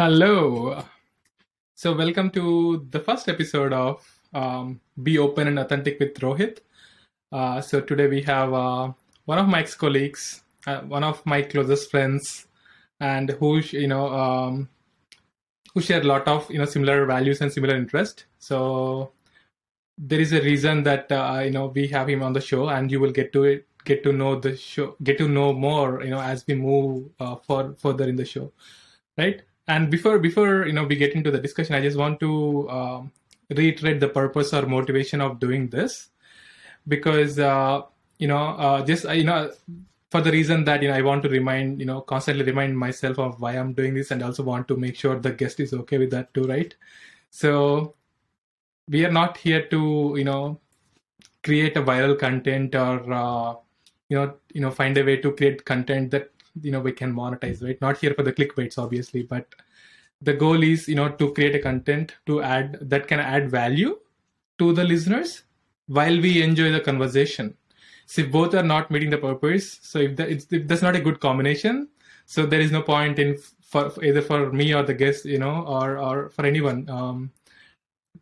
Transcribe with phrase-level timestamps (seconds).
[0.00, 0.80] Hello.
[1.74, 6.58] So, welcome to the first episode of um, Be Open and Authentic with Rohith.
[7.32, 8.92] Uh, so, today we have uh,
[9.24, 12.46] one of my ex colleagues, uh, one of my closest friends,
[13.00, 14.68] and who, you know, um,
[15.74, 18.26] who share a lot of, you know, similar values and similar interest.
[18.38, 19.10] So,
[19.98, 22.88] there is a reason that, uh, you know, we have him on the show, and
[22.92, 23.66] you will get to it.
[23.84, 27.34] Get to know the show, get to know more, you know, as we move uh,
[27.34, 28.52] for further in the show,
[29.16, 29.42] right?
[29.68, 33.12] And before before you know we get into the discussion, I just want to um,
[33.50, 36.08] reiterate the purpose or motivation of doing this,
[36.88, 37.82] because uh,
[38.18, 39.52] you know uh, just uh, you know
[40.10, 43.18] for the reason that you know I want to remind you know constantly remind myself
[43.18, 45.98] of why I'm doing this, and also want to make sure the guest is okay
[45.98, 46.74] with that too, right?
[47.30, 47.94] So
[48.88, 50.60] we are not here to you know
[51.44, 53.54] create a viral content or uh,
[54.08, 56.30] you know you know find a way to create content that
[56.62, 57.80] you know we can monetize right?
[57.80, 59.54] Not here for the clickbaits obviously but
[60.20, 63.98] the goal is you know to create a content to add that can add value
[64.58, 65.44] to the listeners
[65.86, 67.54] while we enjoy the conversation.
[68.06, 71.20] So both are not meeting the purpose so if, that, if that's not a good
[71.20, 71.88] combination
[72.24, 75.64] so there is no point in for either for me or the guest you know
[75.66, 77.30] or or for anyone um,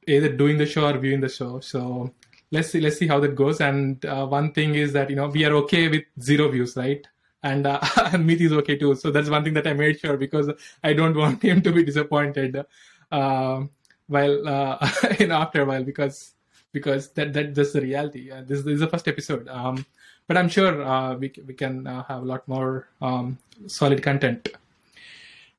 [0.06, 1.60] either doing the show or viewing the show.
[1.60, 2.12] So
[2.50, 3.60] let's see let's see how that goes.
[3.60, 7.06] And uh, one thing is that you know we are okay with zero views right
[7.46, 7.80] and uh,
[8.18, 8.94] Meet is okay too.
[8.96, 10.50] So that's one thing that I made sure because
[10.82, 12.64] I don't want him to be disappointed
[13.10, 13.64] uh,
[14.08, 16.34] while uh, know after a while because
[16.72, 18.30] because that that that's the reality.
[18.30, 19.86] Uh, this, this, is the first episode, um,
[20.26, 24.48] but I'm sure uh, we we can uh, have a lot more um, solid content.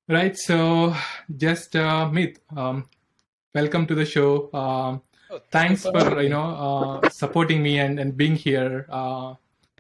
[0.10, 0.38] Right.
[0.38, 0.96] So
[1.36, 2.86] just uh, Meet, um,
[3.54, 4.50] welcome to the show.
[4.54, 8.88] Um, oh, thanks for you know supporting me and and being here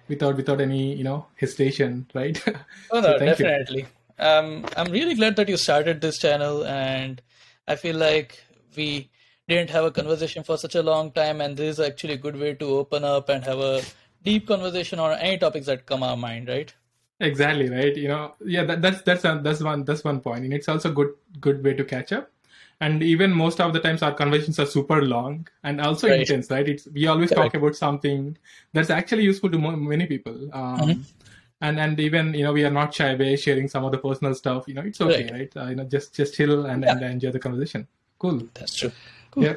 [0.08, 2.42] without without any you know hesitation, right?
[2.92, 3.86] Oh no, so definitely.
[4.20, 7.22] Um, I'm really glad that you started this channel, and
[7.68, 8.44] I feel like
[8.76, 9.10] we
[9.48, 12.36] didn't have a conversation for such a long time, and this is actually a good
[12.36, 13.84] way to open up and have a
[14.24, 16.74] deep conversation on any topics that come our mind, right?
[17.20, 17.96] Exactly right.
[17.96, 21.14] You know, yeah, that, that's that's that's one that's one point, and it's also good
[21.40, 22.32] good way to catch up
[22.80, 26.20] and even most of the times our conversations are super long and also right.
[26.20, 27.54] intense right it's we always Correct.
[27.54, 28.38] talk about something
[28.74, 31.02] that's actually useful to many people um, mm-hmm.
[31.62, 34.36] and and even you know we are not shy away sharing some of the personal
[34.36, 35.58] stuff you know it's okay right, right?
[35.58, 36.92] Uh, you know just just chill and, yeah.
[36.92, 37.88] and enjoy the conversation
[38.20, 38.92] cool that's true
[39.32, 39.44] cool.
[39.44, 39.56] yeah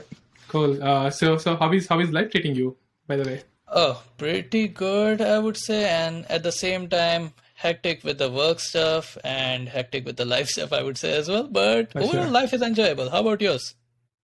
[0.48, 2.76] cool uh, so so how is how is life treating you
[3.06, 8.02] by the way oh pretty good i would say and at the same time hectic
[8.04, 11.46] with the work stuff and hectic with the life stuff, I would say as well.
[11.46, 12.32] But For overall, sure.
[12.32, 13.10] life is enjoyable.
[13.10, 13.74] How about yours?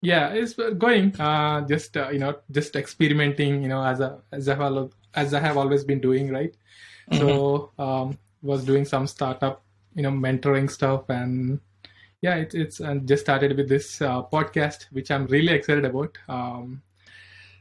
[0.02, 1.18] Yeah, it's going.
[1.20, 3.62] Uh, just uh, you know, just experimenting.
[3.62, 6.54] You know, as a as I have as I have always been doing, right?
[7.10, 7.18] Mm-hmm.
[7.18, 9.62] So um, was doing some startup,
[9.94, 11.60] you know, mentoring stuff, and
[12.20, 16.18] yeah, it's it's and just started with this uh, podcast, which I'm really excited about.
[16.28, 16.82] Um,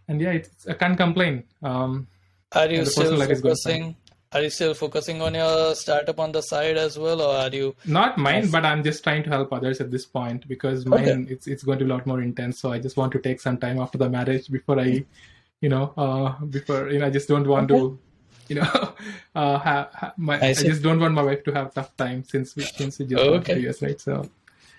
[0.07, 1.43] and yeah, it's, I can't complain.
[1.63, 2.07] Um,
[2.51, 3.95] Are you still focusing?
[4.35, 7.73] Are you still focusing on your startup on the side as well, or are you?
[7.85, 11.33] Not mine, but I'm just trying to help others at this point because mine okay.
[11.33, 12.59] it's it's going to be a lot more intense.
[12.59, 15.05] So I just want to take some time after the marriage before I,
[15.61, 17.79] you know, uh, before you know, I just don't want okay.
[17.79, 17.99] to,
[18.49, 18.93] you know,
[19.35, 22.25] uh, have, have my I, I, just don't want my wife to have tough time
[22.25, 23.53] since we since we just okay.
[23.53, 24.01] got years, right?
[24.01, 24.29] So.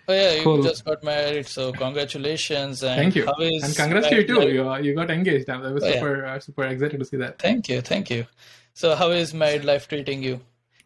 [0.08, 0.62] Oh yeah, you cool.
[0.62, 2.82] just got married, so congratulations!
[2.82, 4.48] And Thank you, and congrats to you too.
[4.50, 5.48] You, you got engaged.
[5.48, 6.34] I was oh, super yeah.
[6.34, 7.38] uh, super excited to see that.
[7.38, 8.26] Thank you, thank you.
[8.76, 10.42] So, how is married life treating you?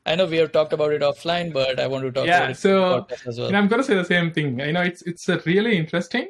[0.07, 2.51] I know we have talked about it offline, but I want to talk yeah, about
[2.53, 3.51] it so, as well.
[3.51, 4.61] Yeah, I'm going to say the same thing.
[4.61, 6.29] You know, it's it's really interesting,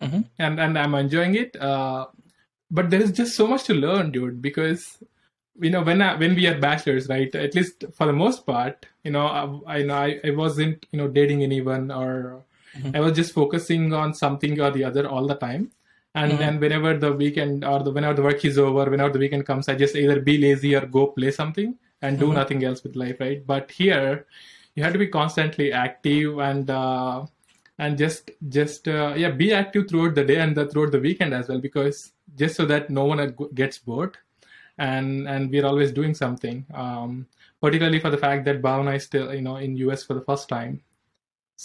[0.00, 0.22] mm-hmm.
[0.38, 1.60] and and I'm enjoying it.
[1.60, 2.06] Uh,
[2.70, 4.40] but there is just so much to learn, dude.
[4.40, 4.96] Because
[5.60, 7.34] you know, when I, when we are bachelors, right?
[7.34, 10.96] At least for the most part, you know, I I, know I, I wasn't you
[10.96, 12.46] know dating anyone or
[12.78, 12.96] mm-hmm.
[12.96, 15.70] I was just focusing on something or the other all the time
[16.14, 16.40] and mm-hmm.
[16.40, 19.68] then whenever the weekend or the whenever the work is over whenever the weekend comes
[19.68, 22.36] i just either be lazy or go play something and do mm-hmm.
[22.36, 24.26] nothing else with life right but here
[24.74, 27.24] you have to be constantly active and uh,
[27.78, 31.34] and just just uh, yeah be active throughout the day and the, throughout the weekend
[31.34, 34.16] as well because just so that no one gets bored
[34.78, 37.26] and and we're always doing something um,
[37.60, 40.48] particularly for the fact that Bhavna is still you know in US for the first
[40.48, 40.80] time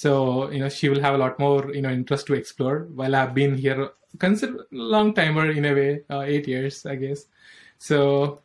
[0.01, 0.11] so
[0.49, 3.33] you know she will have a lot more you know interest to explore while i've
[3.39, 7.25] been here consider long timer in a way uh, eight years i guess.
[7.79, 8.41] So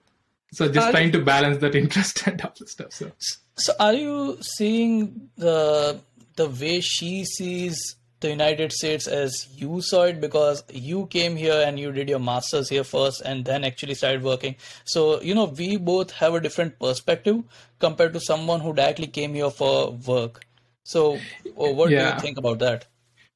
[0.53, 3.11] so just are trying to balance that interest and all the stuff so.
[3.57, 6.01] So are you seeing the
[6.37, 10.21] the way she sees the united states as you saw it?
[10.21, 14.23] Because you came here and you did your masters here first and then actually started
[14.23, 14.57] working.
[14.85, 17.43] So you know we both have a different perspective
[17.79, 20.47] compared to someone who directly came here for work
[20.85, 21.19] So,
[21.57, 22.87] oh, what do you think about that?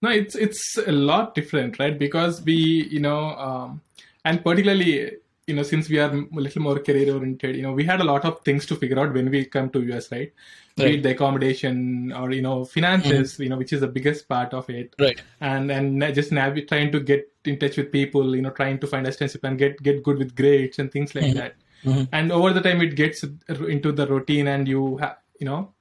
[0.01, 1.99] No, it's it's a lot different, right?
[1.99, 2.55] Because we,
[2.91, 3.81] you know, um,
[4.25, 5.13] and particularly,
[5.47, 8.05] you know, since we are a little more career oriented, you know, we had a
[8.05, 10.33] lot of things to figure out when we come to US, right?
[10.77, 10.95] Be Right.
[10.95, 14.69] it the accommodation or you know finances, you know, which is the biggest part of
[14.71, 15.21] it, Right.
[15.41, 18.87] and and just nav- trying to get in touch with people, you know, trying to
[18.87, 21.55] find a extensive and get get good with grades and things like that.
[21.85, 22.09] Mhm.
[22.13, 25.73] And over the time, it gets into the routine, and you have, you know,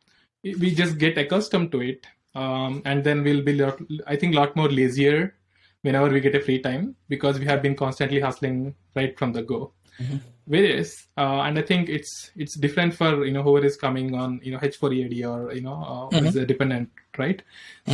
[0.56, 2.06] we just get accustomed to it
[2.36, 5.34] um, and then we'll be lot, i think a lot more lazier
[5.82, 9.42] whenever we get a free time because we have been constantly hustling right from the
[9.42, 9.72] go.
[10.02, 10.20] Mhm.
[10.56, 14.40] various uh, and i think it's it's different for you know whoever is coming on
[14.44, 17.42] you know H4 EAD or you know uh, is a dependent right?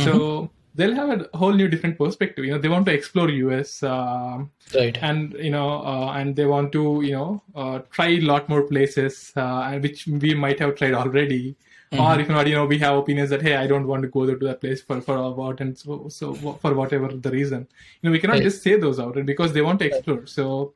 [0.04, 2.44] So they'll have a whole new different perspective.
[2.44, 3.28] You know they want to explore
[3.58, 4.98] us um, Right.
[5.02, 8.62] and you know uh, and they want to you know uh, try a lot more
[8.62, 11.56] places uh, which we might have tried already
[11.98, 12.20] or mm-hmm.
[12.20, 14.36] if not you know we have opinions that hey i don't want to go there
[14.36, 17.66] to that place for for about and so so for whatever the reason.
[18.00, 18.42] You know we cannot Right.
[18.42, 20.74] just say those out because they want to explore so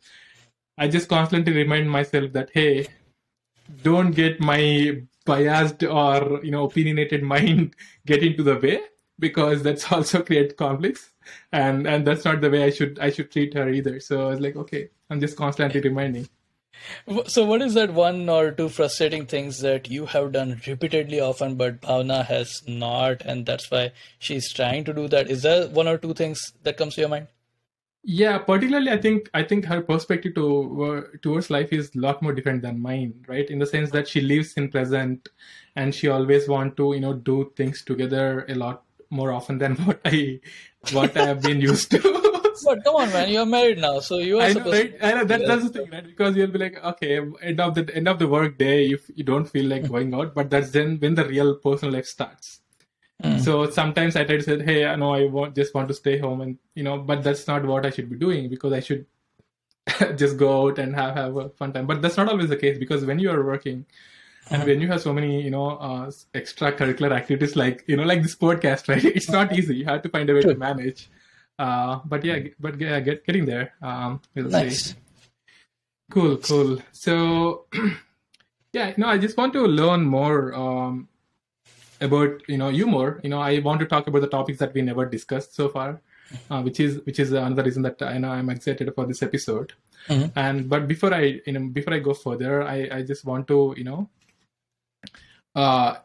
[0.76, 2.86] i just constantly remind myself that hey
[3.82, 7.74] don't get my biased or you know opinionated mind
[8.06, 8.80] get into the way
[9.18, 11.10] because that's also create conflicts.
[11.52, 14.00] And and that's not the way i should i should treat her either.
[14.00, 16.28] So i was like okay i'm just constantly reminding
[17.26, 21.56] So, what is that one or two frustrating things that you have done repeatedly often,
[21.56, 25.30] but Bhavna has not, and that's why she's trying to do that?
[25.30, 27.28] Is there one or two things that comes to your mind?
[28.04, 32.22] yeah particularly i think i think her perspective to uh, towards life is a lot
[32.22, 35.28] more different than mine right in the sense that she lives in present
[35.76, 39.74] and she always want to you know do things together a lot more often than
[39.84, 40.40] what i
[40.92, 42.00] what i have been used to
[42.64, 44.94] But come on, man, you're married now, so you are I know, supposed right?
[45.02, 46.05] I know that, that's the thing, right?
[46.05, 49.25] Because you'll be like, okay, end of the end of the work day, if you
[49.25, 52.60] don't feel like going out, but that's then when the real personal life starts.
[53.22, 53.40] Mm.
[53.40, 56.19] So sometimes I try to say, hey, I know I want, just want to stay
[56.19, 59.06] home, and you know, but that's not what I should be doing because I should
[60.16, 61.87] just go out and have have a fun time.
[61.87, 63.87] But that's not always the case because when you are working.
[64.50, 68.22] And when you have so many, you know, uh, extracurricular activities like, you know, like
[68.22, 69.04] this podcast, right?
[69.04, 69.76] It's not easy.
[69.76, 71.11] You have to find a way to manage.
[71.58, 73.72] Uh, but yeah, but yeah, get, getting there.
[73.82, 74.90] Um, we'll Nice.
[74.90, 74.94] see.
[76.10, 76.78] Cool, cool.
[76.93, 77.66] So,
[78.72, 81.08] yeah, no, I just want to learn more um,
[82.00, 83.20] about you know you more.
[83.22, 86.00] You know, I want to talk about the topics that we never discussed so far,
[86.50, 89.72] uh, which is which is another reason that I know I'm excited for this episode.
[90.08, 90.32] Mhm.
[90.37, 93.75] And but before I you know before I go further, I I just want to
[93.76, 94.08] you know
[95.54, 95.96] uh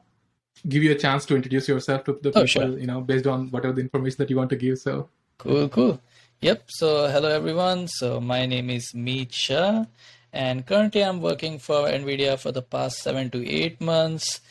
[0.68, 2.78] give you a chance to introduce yourself to the people Oh, sure.
[2.80, 6.02] you know based on whatever the information that you want to give so Cool, cool.
[6.42, 6.64] Yep.
[6.68, 7.88] So, hello everyone.
[7.88, 9.86] So, my name is Meet Shah,
[10.32, 14.42] and currently I'm working for NVIDIA for the past seven to eight months.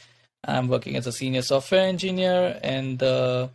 [0.44, 3.50] I'm working as a senior software engineer in the,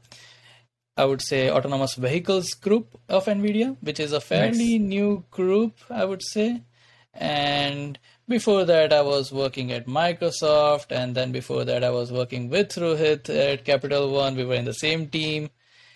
[0.96, 6.06] I would say, autonomous vehicles group of NVIDIA, which is a fairly new group, I
[6.06, 6.64] would say.
[7.14, 12.50] And before that, I was working at Microsoft, and then before that, I was working
[12.50, 14.36] with Rohith at Capital One.
[14.36, 15.50] We were in the same team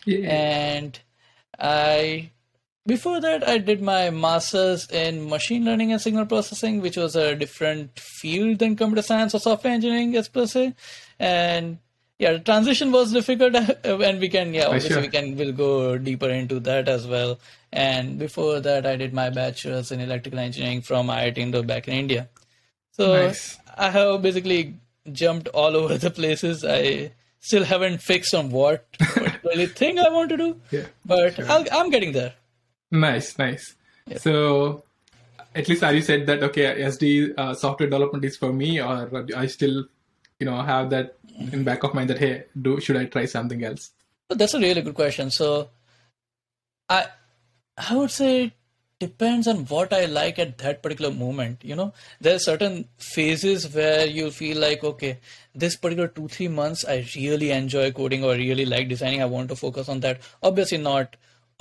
[0.06, 1.00] yeah and
[1.62, 2.32] I
[2.86, 7.36] before that I did my masters in machine learning and signal processing, which was a
[7.36, 10.74] different field than computer science or software engineering as per se.
[11.20, 11.78] And
[12.18, 15.02] yeah, the transition was difficult, and we can yeah obviously sure.
[15.02, 17.40] we can we'll go deeper into that as well.
[17.72, 21.94] And before that, I did my bachelor's in electrical engineering from IIT Indore back in
[21.94, 22.30] India.
[22.92, 23.58] So Nice.
[23.78, 24.76] I have basically
[25.12, 26.66] jumped all over the places.
[26.66, 27.12] I
[27.42, 28.90] still haven't fixed on what
[29.52, 32.34] particularly thing I want to do, yeah but I'll, I'm getting there.
[32.92, 33.76] Nice, nice.
[34.18, 34.84] So,
[35.56, 39.26] at least are you said that okay, SD uh, software development is for me, or
[39.36, 39.86] I still,
[40.40, 41.18] you know, have that
[41.52, 43.92] in back of mind that hey, do should I try something else?
[44.28, 45.32] But that's a really good question.
[45.32, 45.70] So,
[46.90, 47.08] I
[47.78, 48.54] I would say
[49.02, 51.64] depends on what I like at that particular moment.
[51.70, 55.18] You know, there are certain phases where you feel like, okay,
[55.64, 59.22] this particular two three months I really enjoy coding or really like designing.
[59.22, 60.22] I want to focus on that.
[60.52, 61.18] Obviously, not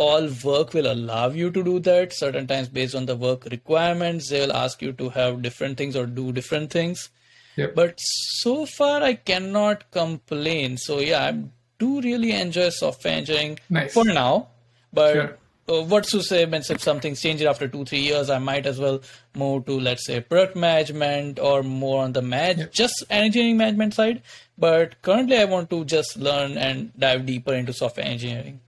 [0.08, 2.12] all work will allow you to do that.
[2.18, 5.96] Certain times, based on the work requirements, they will ask you to have different things
[5.96, 7.08] or do different things.
[7.56, 7.74] Yep.
[7.74, 10.78] But so far, I cannot complain.
[10.78, 11.42] So yeah, I
[11.78, 13.92] do really enjoy software engineering Nice.
[13.92, 14.48] for now.
[14.92, 15.36] But Sure.
[15.70, 18.78] Uh, what's to say means if something's changed after two three years, I might as
[18.78, 19.00] well
[19.34, 24.22] move to let's say product management or more on the manage just engineering management side.
[24.58, 28.60] But currently, I want to just learn and dive deeper into software engineering.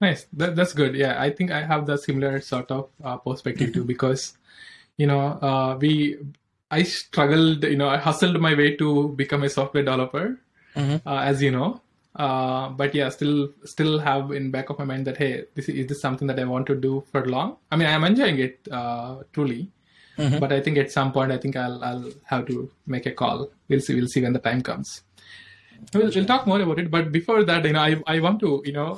[0.00, 0.26] Nice.
[0.32, 0.94] That, that's good.
[0.94, 4.38] Yeah, I think I have the similar sort of uh, perspective too because,
[4.96, 6.16] you know, uh, we,
[6.70, 10.38] I struggled, you know, I hustled my way to become a software developer.
[10.76, 11.08] Mm-hmm.
[11.08, 11.80] uh, as you know.
[12.24, 13.38] Uh, but yeah, still
[13.74, 16.38] still have in back of my mind that hey, this is, is this something that
[16.44, 17.56] I want to do for long?
[17.72, 19.62] I mean, I'm enjoying it uh, truly,
[20.18, 20.38] Mm-hmm.
[20.42, 22.56] but I think at some point I think I'll I'll have to
[22.94, 23.38] make a call.
[23.68, 23.94] We'll see.
[23.98, 24.90] We'll see when the time comes.
[25.94, 26.90] We'll, we'll talk more about it.
[26.96, 28.88] But before that, you know, I I want to you know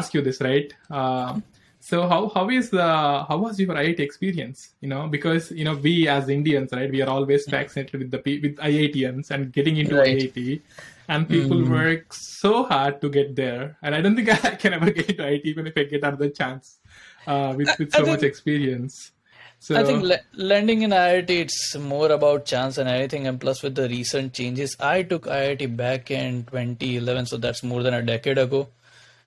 [0.00, 0.72] ask you this right.
[1.00, 1.40] Uh,
[1.80, 2.86] so how how is the
[3.30, 4.60] how was your IIT experience?
[4.80, 8.22] You know, because you know we as Indians, right, we are always fascinated with the
[8.46, 10.18] with IITians and getting into Right.
[10.22, 10.60] IIT,
[11.08, 13.76] and people work so hard to get there.
[13.82, 16.30] And I don't think I can ever get into IIT even if I get another
[16.30, 16.78] chance
[17.26, 19.12] uh, with with so think- much experience.
[19.60, 23.62] So I think le- landing in IIT it's more about chance than anything, and plus
[23.62, 28.02] with the recent changes, I took IIT back in 2011, so that's more than a
[28.02, 28.68] decade ago.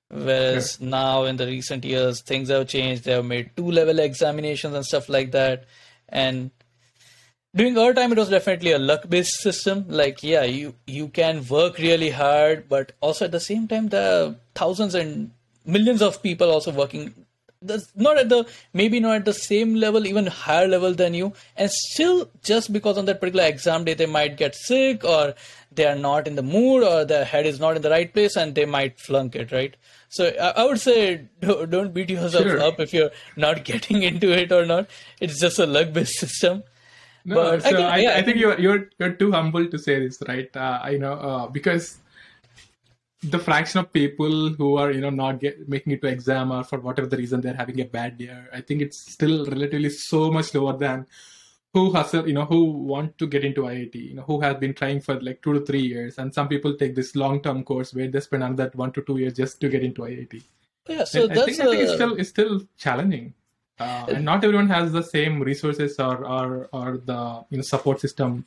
[0.09, 3.03] Whereas now in the recent years, things have changed.
[3.03, 5.65] They have made two-level examinations and stuff like that,
[6.07, 6.51] and
[7.57, 9.85] during our time it was definitely a luck-based system.
[10.01, 14.11] Like yeah, you you can work really hard, but also at the same time there
[14.17, 15.31] are thousands and
[15.77, 17.07] millions of people also working.
[17.69, 18.45] That's not at the
[18.79, 21.33] maybe not at the same level even higher level than you.
[21.55, 25.33] And still just because on that particular exam day they might get sick or
[25.71, 28.35] they are not in the mood or their head is not in the right place
[28.35, 29.75] and they might flunk it right?
[30.09, 31.01] So i, I would say
[31.41, 32.61] don't, don't beat yourself Sure.
[32.69, 34.87] up if you're not getting into it or not.
[35.19, 36.63] It's just a luck based system
[37.27, 39.99] No, But so again, I, yeah, I think you're you're you're too humble to say
[39.99, 40.49] this, right?
[40.55, 41.97] Uh, you know, uh, because
[43.21, 46.63] the fraction of people who are you know not get, making it to exam or
[46.63, 50.31] for whatever the reason they're having a bad year, I think it's still relatively so
[50.31, 51.05] much lower than
[51.73, 54.73] who hustle, you know, who want to get into IIT, you know, who have been
[54.73, 58.07] trying for like two to three years, and some people take this long-term course where
[58.07, 60.43] they spend another one to two years just to get into IIT.
[60.87, 63.33] yeah so I, I think, I think it's still it's still challenging,
[63.79, 67.99] uh, and not everyone has the same resources or or or the you know support
[68.01, 68.45] system.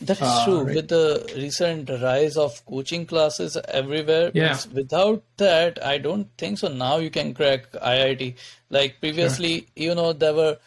[0.00, 0.60] That is Uh, true.
[0.62, 0.74] right.
[0.76, 4.56] With the recent rise of coaching classes everywhere, Yeah.
[4.72, 6.68] without that, I don't think so.
[6.68, 8.34] Now you can crack IIT.
[8.70, 10.58] Like previously, you know, there were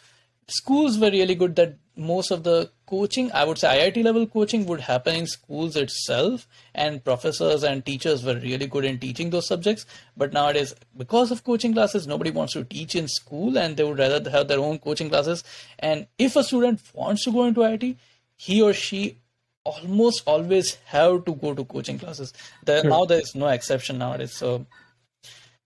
[0.48, 4.66] schools were really good that most of the coaching, I would say IIT level coaching
[4.66, 9.46] would happen in schools itself, and professors and teachers were really good in teaching those
[9.46, 9.86] subjects.
[10.22, 13.98] But nowadays, because of coaching classes, nobody wants to teach in school and they would
[13.98, 15.42] rather have their own coaching classes.
[15.78, 17.96] And if a student wants to go into IIT,
[18.36, 19.16] he or she
[19.64, 22.32] almost always have to go to coaching classes.
[22.64, 24.36] There, Now there is no exception nowadays.
[24.36, 24.66] So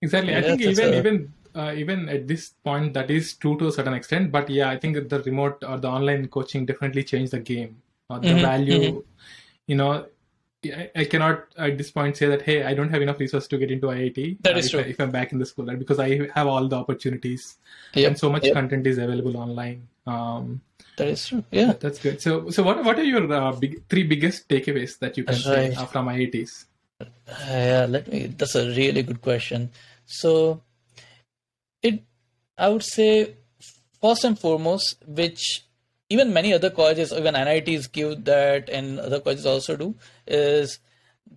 [0.03, 0.37] Exactly.
[0.37, 3.73] I think even a- even uh, even at this point that is true to a
[3.73, 4.31] certain extent.
[4.33, 7.83] But yeah, I think that the remote or the online coaching definitely changed the game.
[8.11, 9.05] Uh, the Mhm, value,
[9.67, 10.07] you know,
[10.65, 13.59] I, I cannot at this point say that hey, I don't have enough resources to
[13.59, 14.39] get into IIT.
[14.43, 14.81] That uh, is if, true.
[14.81, 15.79] I, if I'm back in the school, right?
[15.79, 17.57] Because I have all the opportunities
[17.95, 18.55] Yep, and so much yep.
[18.55, 19.89] content is available online.
[20.07, 20.61] Um,
[20.97, 21.45] that is true.
[21.51, 21.75] Yeah.
[21.81, 22.21] that's good.
[22.21, 25.69] So so what what are your uh, big, three biggest takeaways that you can say
[25.69, 25.77] Right.
[25.77, 26.67] uh, from IITs?
[27.01, 27.07] Uh,
[27.49, 28.27] yeah, let me.
[28.27, 29.71] That's a really good question.
[30.07, 30.63] So,
[31.87, 32.03] it,
[32.59, 33.35] I would say,
[34.01, 35.65] first and foremost, which
[36.09, 39.95] even many other colleges, even NITs give that, and other colleges also do,
[40.27, 40.79] is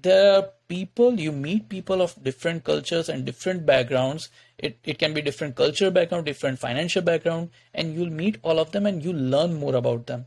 [0.02, 4.30] there are people you meet people of different cultures and different backgrounds.
[4.58, 8.72] It it can be different culture background, different financial background, and you'll meet all of
[8.72, 10.26] them and you learn more about them,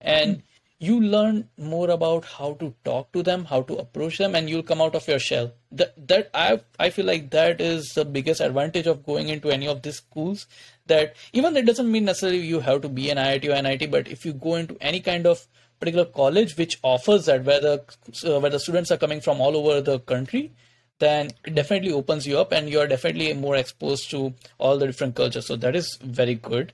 [0.00, 0.42] and
[0.78, 4.62] you learn more about how to talk to them, how to approach them, and you'll
[4.62, 5.52] come out of your shell.
[5.70, 9.68] That that I I feel like that is the biggest advantage of going into any
[9.68, 10.46] of these schools.
[10.86, 14.08] That even it doesn't mean necessarily you have to be an IIT or NIT, but
[14.08, 15.46] if you go into any kind of
[15.78, 17.84] particular college which offers that, where the
[18.24, 20.52] uh, where the students are coming from all over the country,
[20.98, 24.86] then it definitely opens you up, and you are definitely more exposed to all the
[24.86, 25.46] different cultures.
[25.46, 26.72] So that is very good.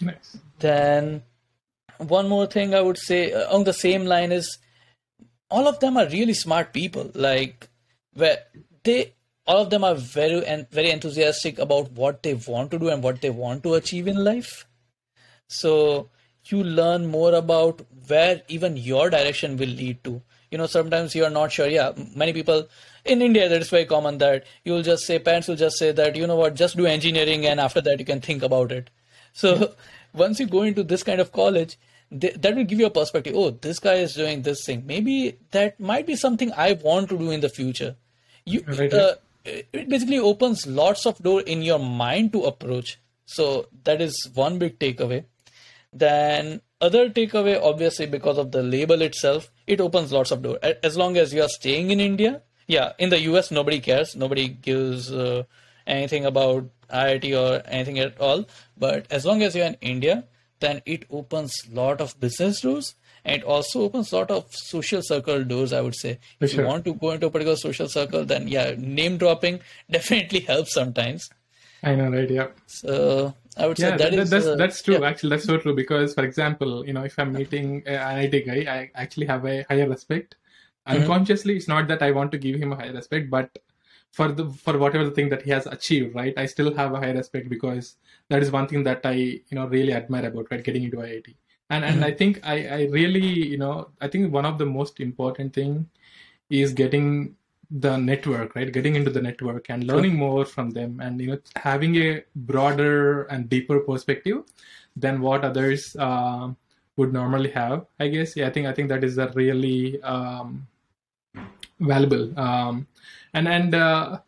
[0.00, 0.36] Nice.
[0.58, 1.22] Then
[1.98, 4.58] one more thing I would say uh, on the same line is
[5.50, 7.10] all of them are really smart people.
[7.14, 7.68] Like
[8.14, 8.38] where
[8.84, 9.14] they
[9.46, 13.02] all of them are very and very enthusiastic about what they want to do and
[13.02, 14.66] what they want to achieve in life.
[15.48, 16.10] So
[16.44, 20.22] you learn more about where even your direction will lead to.
[20.50, 21.68] You know, sometimes you are not sure.
[21.68, 22.68] Yeah, many people
[23.04, 26.16] in India, that is very common that you'll just say, parents will just say that,
[26.16, 28.90] you know what, just do engineering and after that you can think about it.
[29.32, 29.74] So
[30.12, 31.76] once you go into this kind of college,
[32.10, 33.34] th- that will give you a perspective.
[33.36, 34.84] Oh, this guy is doing this thing.
[34.86, 37.96] Maybe that might be something I want to do in the future.
[38.44, 42.98] You, Right, uh, it basically opens lots of door in your mind to approach.
[43.26, 45.24] So that is one big takeaway.
[45.92, 50.58] Then other takeaway, obviously because of the label itself, it opens lots of door.
[50.62, 54.48] As long as you are staying in India, yeah, in the US nobody cares, nobody
[54.48, 55.44] gives uh,
[55.86, 58.46] anything about IIT or anything at all.
[58.76, 60.24] But as long as you're in India,
[60.60, 65.44] then it opens lot of business doors and also opens a lot of social circle
[65.44, 66.60] doors i would say if sure.
[66.60, 69.60] you want to go into a particular social circle then yeah name dropping
[69.90, 71.28] definitely helps sometimes
[71.82, 72.28] I know, right?
[72.28, 72.48] Yeah.
[72.66, 74.98] so i would say yeah, that that- is that's uh, that's true.
[74.98, 75.08] yeah.
[75.08, 75.74] Actually, that's so true.
[75.74, 79.64] Because, for example, you know, if I'm meeting an IT guy, I actually have a
[79.68, 80.34] higher respect.
[80.88, 81.02] Mm-hmm.
[81.02, 83.56] Unconsciously, it's not that I want to give him a higher respect, but
[84.12, 86.34] for the for whatever the thing that he has achieved, right?
[86.36, 87.96] I still have a high respect because
[88.28, 90.62] that is one thing that I you know really admire about right?
[90.62, 91.34] Getting into IIT.
[91.70, 95.00] And and I think I I really you know I think one of the most
[95.00, 95.88] important thing
[96.50, 97.34] is getting
[97.70, 98.72] the network right?
[98.72, 103.24] Getting into the network and learning more from them and you know having a broader
[103.24, 104.44] and deeper perspective
[104.96, 106.50] than what others uh,
[106.98, 108.36] would normally have i guess.
[108.36, 110.66] Yeah i think i think that is a really um,
[111.80, 112.86] valuable um,
[113.34, 114.18] and and uh,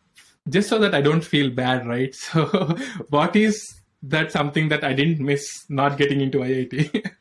[0.49, 2.45] just so that i don't feel bad right so
[3.09, 3.63] what is
[4.03, 7.13] that something that i didn't miss not getting into iit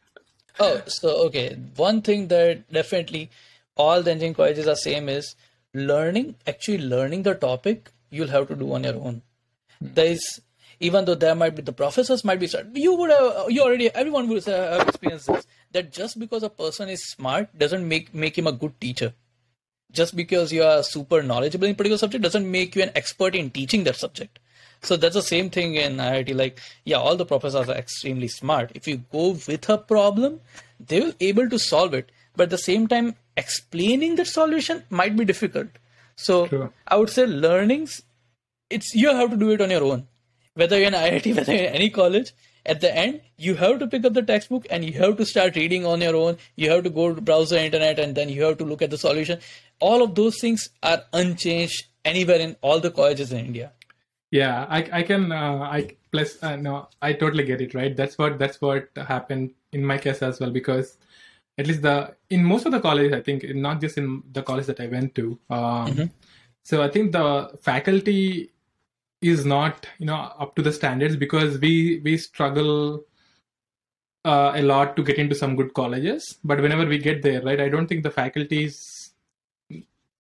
[0.60, 1.56] Oh, so okay.
[1.78, 3.30] One thing that definitely
[3.78, 5.36] all the engineering colleges are same is
[5.74, 6.36] learning.
[6.46, 9.22] Actually, learning the topic you'll have to do on your own.
[9.80, 10.42] There is
[10.82, 14.28] even though there might be the professors might be you would have you already everyone
[14.28, 18.48] would have experienced this that just because a person is smart doesn't make make him
[18.48, 19.14] a good teacher.
[19.92, 23.36] Just because you are super knowledgeable in a particular subject doesn't make you an expert
[23.36, 24.40] in teaching that subject.
[24.82, 26.36] So that's the same thing in IIT.
[26.36, 28.72] Like, yeah, all the professors are extremely smart.
[28.76, 30.40] If you go with a problem,
[30.80, 32.12] they will able to solve it.
[32.36, 35.68] But at the same time, explaining that solution might be difficult.
[36.16, 36.72] So True.
[36.88, 38.02] I would say learnings,
[38.70, 40.08] it's you have to do it on your own.
[40.54, 42.32] Whether you're in IIT, whether you're in any college,
[42.66, 45.56] at the end, you have to pick up the textbook and you have to start
[45.56, 46.38] reading on your own.
[46.56, 48.90] You have to go to browse the internet and then you have to look at
[48.90, 49.40] the solution.
[49.80, 53.72] All of those things are unchanged anywhere in all the colleges in India.
[54.32, 57.96] Yeah, I I can uh, I plus uh, no I totally get it right.
[57.96, 60.98] That's what that's what happened in my case as well because
[61.58, 64.68] at least the in most of the college I think not just in the college
[64.68, 65.40] that I went to.
[65.50, 65.88] Um,
[66.64, 68.52] So I think the faculty
[69.22, 73.04] is not you know up to the standards because we we struggle
[74.26, 76.38] uh, a lot to get into some good colleges.
[76.44, 78.78] But whenever we get there, right, I don't think the faculty is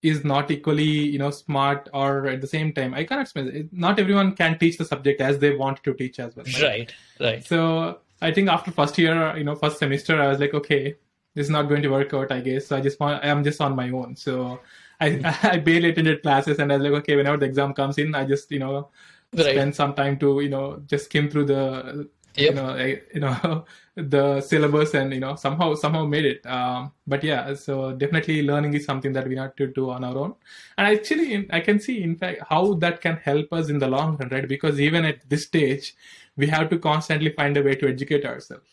[0.01, 3.67] is not equally you know smart or at the same time i cannot explain it.
[3.73, 7.45] not everyone can teach the subject as they want to teach as well Right, right.
[7.45, 10.95] so i think after first year you know first semester i was like okay
[11.35, 13.59] this is not going to work out i guess so i just want i'm just
[13.59, 14.59] on my own so
[15.01, 15.25] i hmm.
[15.43, 18.23] i barely attended classes and i was like okay whenever the exam comes in i
[18.25, 18.89] just you know
[19.31, 19.51] Right.
[19.51, 22.75] spend some time to you know just skim through the you know
[23.13, 23.65] you know
[23.95, 26.45] the syllabus and you know somehow somehow made it.
[26.45, 30.17] Um, but yeah so definitely learning is something that we have to do on our
[30.17, 30.35] own.
[30.77, 33.87] And actually in, i can see in fact how that can help us in the
[33.87, 34.47] long run right?
[34.47, 35.95] Because even at this stage
[36.37, 38.69] we have to constantly find a way to educate ourselves.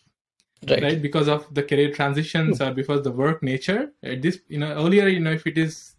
[0.68, 0.82] Right.
[0.82, 1.02] right?
[1.02, 5.08] Because of the career transitions or because the work nature at this you know earlier
[5.08, 5.94] you know if it is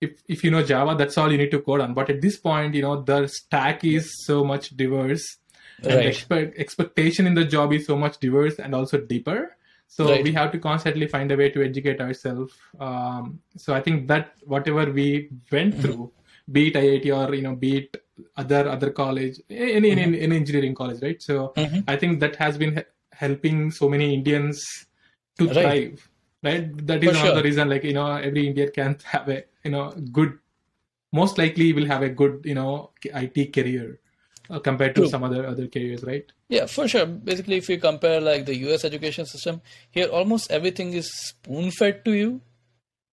[0.00, 1.92] if if you know java that's all you need to code on.
[1.92, 5.39] But at this point you know the stack is so much diverse
[5.86, 6.06] and Right.
[6.06, 10.22] expect, expectation in the job is so much diverse and also deeper so Right.
[10.22, 14.34] we have to constantly find a way to educate ourselves um, so i think that
[14.44, 15.82] whatever we went Mm-hmm.
[15.82, 16.12] through
[16.52, 17.96] be it iit or you know be it
[18.36, 21.84] other other college any any, any engineering college right so Mhm.
[21.88, 24.86] i think that has been helping so many indians
[25.38, 25.54] to Right.
[25.56, 26.08] thrive
[26.42, 27.42] right that is For the sure.
[27.42, 30.38] reason like you know every indian can have a you know good
[31.12, 33.98] most likely will have a good you know it career
[34.58, 35.08] compared to True.
[35.10, 37.06] some other other careers right Yeah, for sure.
[37.06, 39.60] Basically, if you compare like the US education system,
[39.90, 42.40] here almost everything is spoon fed to you.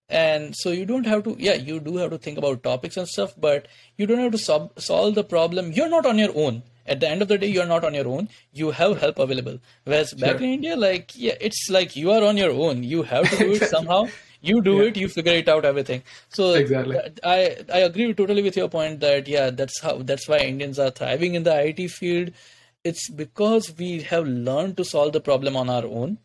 [0.09, 3.07] And so you don't have to, yeah, you do have to think about topics and
[3.07, 5.73] stuff, but you don't have to sol- solve the problem.
[5.73, 6.63] You're not on your own.
[6.85, 8.29] At the end of the day, you're not on your own.
[8.53, 9.59] You have help available.
[9.83, 10.47] Whereas back Sure.
[10.47, 12.83] in India, like, yeah, it's like you are on your own.
[12.83, 14.07] You have to do it somehow.
[14.41, 14.83] You do Yeah.
[14.89, 16.03] it, you figure it out, everything.
[16.29, 16.99] So Exactly.
[17.23, 20.91] I I agree totally with your point that yeah, that's how that's why Indians are
[20.91, 22.31] thriving in the IT field.
[22.83, 26.17] It's because we have learned to solve the problem on our own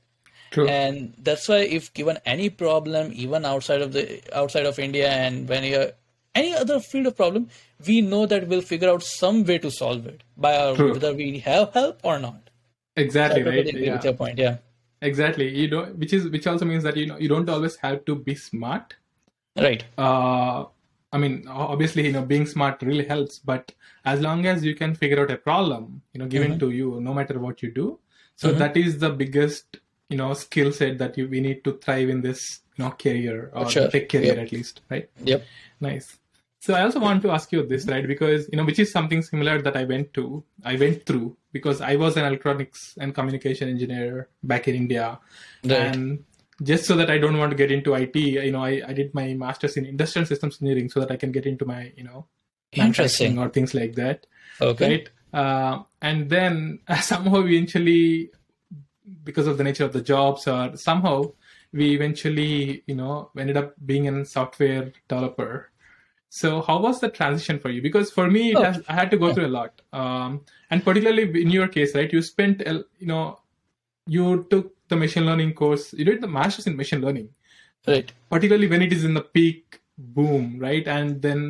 [0.53, 5.11] true and that's why if given any problem even outside of the outside of india
[5.11, 5.91] and when you're
[6.35, 7.49] any other field of problem
[7.87, 11.39] we know that we'll figure out some way to solve it by our, whether we
[11.39, 12.51] have help or not
[12.97, 14.57] exactly right yeah with your point yeah
[15.09, 15.49] exactly.
[15.63, 18.15] You don't which is which also means that you know you don't always have to
[18.29, 18.95] be smart.
[19.57, 19.85] Right.
[19.99, 20.65] Uh
[21.15, 23.73] i mean obviously you know being smart really helps but
[24.13, 27.13] as long as you can figure out a problem you know given to you no
[27.19, 27.99] matter what you do.
[28.37, 29.77] So that is the biggest
[30.09, 33.51] you know skill set that you we need to thrive in this you know career
[33.53, 33.89] or Sure.
[33.97, 34.45] tech career Yep.
[34.47, 35.11] at least right?
[35.33, 35.45] Yep.
[35.81, 36.19] Nice.
[36.65, 38.07] So I also want to ask you this, right?
[38.07, 41.81] Because you know, which is something similar that I went to, I went through because
[41.81, 45.19] I was an electronics and communication engineer back in India,
[45.65, 45.73] Right.
[45.73, 46.23] and
[46.63, 49.13] just so that I don't want to get into IT, you know, I, I did
[49.13, 52.27] my master's in industrial systems engineering so that I can get into my, you know,
[52.73, 53.41] Interesting.
[53.41, 54.27] or things like that.
[54.61, 54.89] Okay.
[54.89, 55.09] Right.
[55.45, 58.31] Uh, and then somehow eventually,
[59.25, 61.33] because of the nature of the jobs, or somehow
[61.73, 65.72] we eventually, you know, ended up being a software developer.
[66.35, 67.83] So how was the transition for you?
[67.87, 68.63] Because for me, it Oh.
[68.65, 69.83] has, I had to go through a lot.
[69.93, 70.41] Um,
[70.71, 72.11] and particularly in your case, right?
[72.11, 73.39] You spent, you know,
[74.07, 75.93] you took the machine learning course.
[75.93, 77.29] You did the master's in machine learning,
[77.87, 78.11] Right.
[78.31, 80.89] particularly when it is in the peak boom, right?
[80.97, 81.45] And then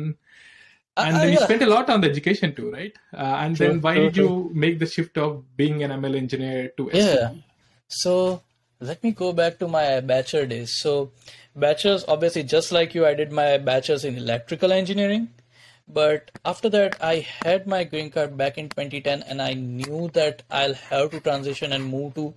[0.97, 1.45] and Uh, then you yeah.
[1.45, 2.93] spent a lot on the education too, right?
[3.13, 6.15] Uh, and True, then why true, did you make the shift of being an ML
[6.23, 7.31] engineer to Yeah.
[7.87, 8.43] So
[8.91, 10.75] let me go back to my bachelor days.
[10.85, 11.11] So
[11.55, 15.29] bachelor's, obviously, just like you, I did my bachelor's in electrical engineering.
[15.87, 20.43] But after that, I had my green card back in 2010, and I knew that
[20.49, 22.33] I'll have to transition and move to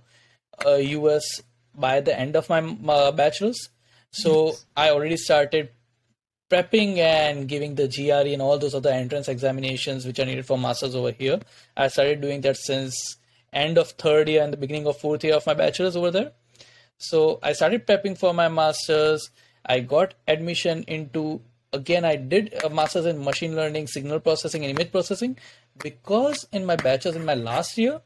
[0.65, 1.23] uh, US
[1.73, 3.69] by the end of my uh, bachelor's.
[4.11, 5.69] So I already started
[6.49, 10.57] prepping and giving the GRE and all those other entrance examinations which are needed for
[10.57, 11.39] masters over here.
[11.75, 13.17] I started doing that since
[13.53, 16.31] end of third year and the beginning of fourth year of my bachelor's over there.
[16.97, 19.29] So I started prepping for my masters.
[19.65, 21.41] I got admission into
[21.73, 25.37] again I did a masters in machine learning, signal processing, and image processing
[25.77, 28.01] because in my bachelor's in my last year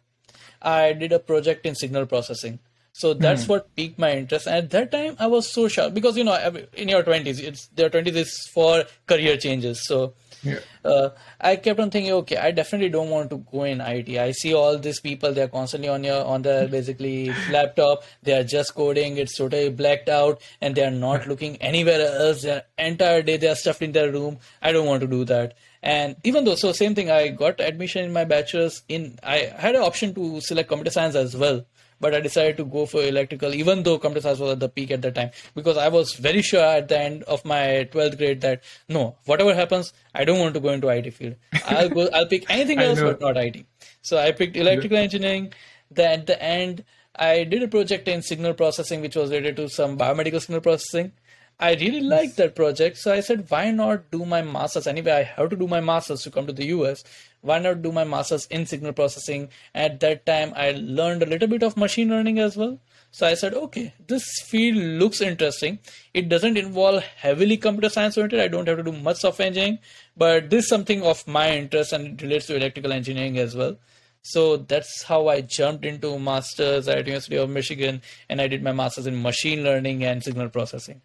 [0.61, 2.59] I did a project in signal processing.
[2.93, 4.47] So that's what piqued my interest.
[4.47, 6.35] And at that time, I was so shocked because you know,
[6.73, 9.87] in your twenties, it's their twenties is for career changes.
[9.87, 10.59] So Yeah.
[10.83, 14.09] uh, I kept on thinking, okay, I definitely don't want to go in IT.
[14.17, 18.03] I see all these people; they're constantly on your on their basically laptop.
[18.23, 19.17] They are just coding.
[19.17, 22.41] It's totally blacked out, and they are not looking anywhere else.
[22.41, 24.39] Their entire day they are stuffed in their room.
[24.61, 25.53] I don't want to do that.
[25.83, 29.17] And even though, so same thing, I got admission in my bachelor's in.
[29.23, 31.65] I had an option to select computer science as well
[32.01, 34.91] but I decided to go for electrical, even though computer science was at the peak
[34.91, 38.41] at that time, because I was very sure at the end of my 12th grade
[38.41, 41.35] that no, whatever happens, I don't want to go into IT field.
[41.65, 43.65] I'll go, I'll pick anything else, but not IT.
[44.01, 45.53] So I picked electrical engineering.
[45.91, 46.83] Then at the end,
[47.15, 51.11] I did a project in signal processing, which was related to some biomedical signal processing.
[51.59, 54.87] I really liked that project, so I said, why not do my masters?
[54.87, 57.03] Anyway, I have to do my masters to come to the US.
[57.41, 59.49] Why not do my masters in signal processing?
[59.73, 62.79] At that time, I learned a little bit of machine learning as well.
[63.09, 65.79] So I said, okay, this field looks interesting.
[66.13, 68.39] It doesn't involve heavily computer science oriented.
[68.39, 69.79] I don't have to do much software engineering,
[70.15, 73.75] but this is something of my interest and it relates to electrical engineering as well.
[74.23, 78.71] So that's how I jumped into masters at University of Michigan, and I did my
[78.71, 81.01] masters in machine learning and signal processing.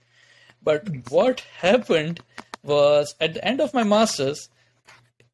[0.62, 2.20] But what happened
[2.62, 4.50] was at the end of my masters,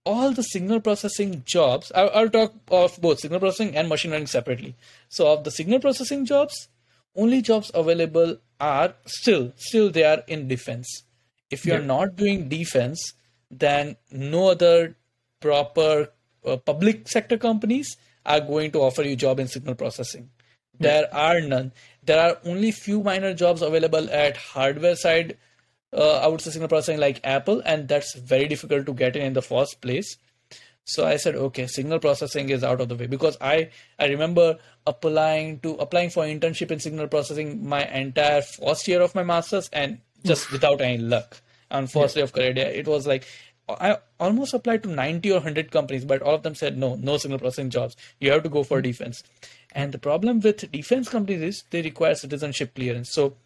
[0.05, 4.27] all the signal processing jobs, I'll, I'll talk of both signal processing and machine learning
[4.27, 4.75] separately.
[5.09, 6.69] So of the signal processing jobs,
[7.15, 10.89] only jobs available are still, still they are in defense.
[11.51, 11.87] If you're Yeah.
[11.87, 13.13] not doing defense,
[13.51, 14.97] then no other
[15.41, 16.09] proper
[16.45, 20.31] uh, public sector companies are going to offer you job in signal processing.
[20.81, 21.73] There are none.
[22.03, 25.37] There are only few minor jobs available at hardware side.
[25.93, 29.23] Uh, I would say signal processing like Apple, and that's very difficult to get in
[29.23, 30.17] in the first place.
[30.85, 34.59] So I said, okay, signal processing is out of the way because I I remember
[34.87, 39.69] applying to applying for internship in signal processing my entire first year of my masters
[39.73, 42.77] and just without any luck on first day of career day.
[42.77, 43.27] It was like
[43.69, 47.17] I almost applied to 90 or 100 companies, but all of them said no, no
[47.17, 47.97] signal processing jobs.
[48.19, 49.23] You have to go for defense.
[49.73, 53.13] And the problem with defense companies is they require citizenship clearance.
[53.13, 53.37] So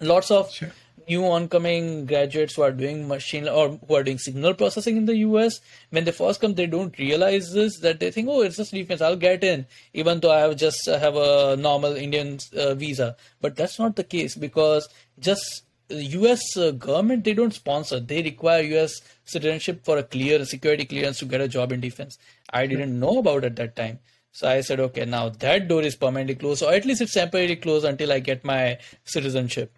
[0.00, 0.72] lots of Sure.
[1.08, 5.16] New oncoming graduates who are doing machine or who are doing signal processing in the
[5.16, 5.60] US,
[5.90, 9.00] when they first come, they don't realize this that they think, oh, it's just defense,
[9.00, 13.16] I'll get in, even though I have just uh, have a normal Indian uh, visa.
[13.40, 14.88] But that's not the case because
[15.18, 18.00] just US uh, government they don't sponsor.
[18.00, 22.18] They require US citizenship for a clear security clearance to get a job in defense.
[22.50, 23.98] I didn't know about it that time.
[24.32, 27.56] So I said, okay, now that door is permanently closed, or at least it's temporarily
[27.56, 29.76] closed until I get my citizenship.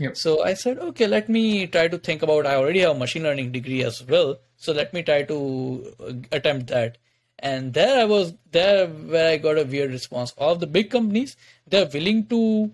[0.00, 0.16] Yep.
[0.16, 2.46] So I said, okay, let me try to think about.
[2.46, 6.12] I already have a machine learning degree as well, so let me try to uh,
[6.32, 6.96] attempt that.
[7.38, 10.32] And there I was there where I got a weird response.
[10.38, 11.36] All of the big companies,
[11.66, 12.70] they're willing to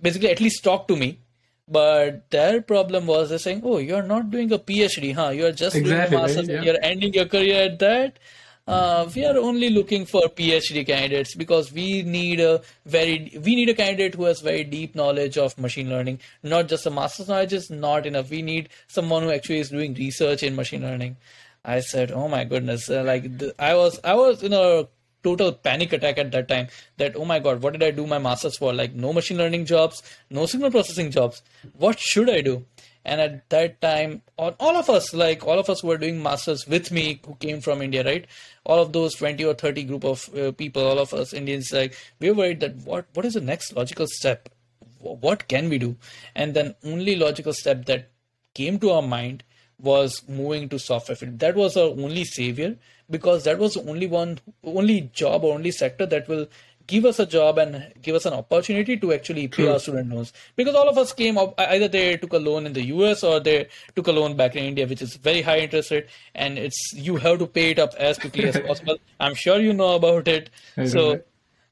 [0.00, 1.18] basically at least talk to me,
[1.68, 5.30] but their problem was they're saying, "Oh, you're not doing a PhD, huh?
[5.30, 6.62] You're just Exactly, doing a right, yeah.
[6.62, 8.18] You're ending your career at that."
[8.70, 13.68] Uh, we are only looking for PhD candidates because we need a very we need
[13.68, 17.52] a candidate who has very deep knowledge of machine learning, not just a master's knowledge
[17.52, 18.30] is not enough.
[18.30, 21.16] We need someone who actually is doing research in machine learning.
[21.64, 24.86] I said, "Oh my goodness!" Uh, like the, I was I was in a
[25.24, 28.18] total panic attack at that time that oh my god what did i do my
[28.18, 31.42] masters for like no machine learning jobs no signal processing jobs
[31.76, 32.64] what should i do
[33.04, 36.66] and at that time all, all of us like all of us were doing masters
[36.66, 38.26] with me who came from india right?
[38.64, 41.96] All of those 20 or 30 group of uh, people all of us indians like
[42.18, 44.48] we were worried that what what is the next logical step?
[44.98, 45.96] What can we do?
[46.34, 48.10] And then only logical step that
[48.54, 49.44] came to our mind
[49.78, 51.38] was moving to software field.
[51.38, 52.76] That was our only savior
[53.08, 56.46] because that was the only one only job or only sector that will
[56.86, 59.72] give us a job and give us an opportunity to actually pay True.
[59.72, 62.72] our student loans because all of us came up either they took a loan in
[62.72, 65.90] the US or they took a loan back in India which is very high interest
[65.90, 69.60] rate and it's you have to pay it up as quickly as possible I'm sure
[69.60, 70.50] you know about it
[70.86, 71.20] so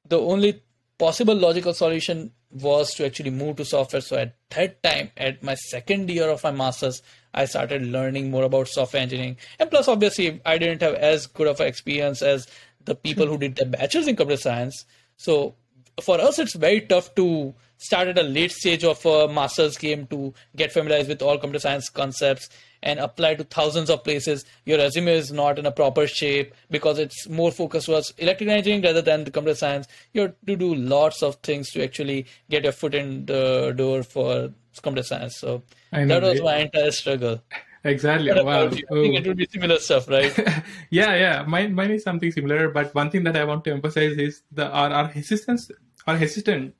[0.09, 0.63] the only
[0.99, 4.01] possible logical solution was to actually move to software.
[4.01, 7.03] So at that time, at my second year of my master's,
[7.35, 9.37] I started learning more about software engineering.
[9.59, 12.49] And plus, obviously, I didn't have as good of an experience as
[12.85, 14.87] the people who did their bachelor's in computer science.
[15.19, 15.55] So
[16.03, 20.07] for us, it's very tough to start at a late stage of a master's game
[20.07, 22.49] to get familiarized with all computer science concepts
[22.83, 24.45] and apply to thousands of places.
[24.65, 28.83] Your resume is not in a proper shape because it's more focused towards electrical engineering
[28.83, 29.87] rather than the computer science.
[30.13, 34.03] You have to do lots of things to actually get your foot in the door
[34.03, 34.53] for
[34.83, 35.37] computer science.
[35.39, 37.43] So that was my entire struggle.
[37.89, 38.33] Exactly.
[38.33, 38.67] Wow.
[38.67, 40.37] I think it would be similar stuff, right?
[40.91, 41.45] yeah, yeah.
[41.47, 42.71] Mine, mine is something similar.
[42.71, 45.71] But one thing that I want to emphasize is the our, our hesitance,
[46.07, 46.75] our hesitant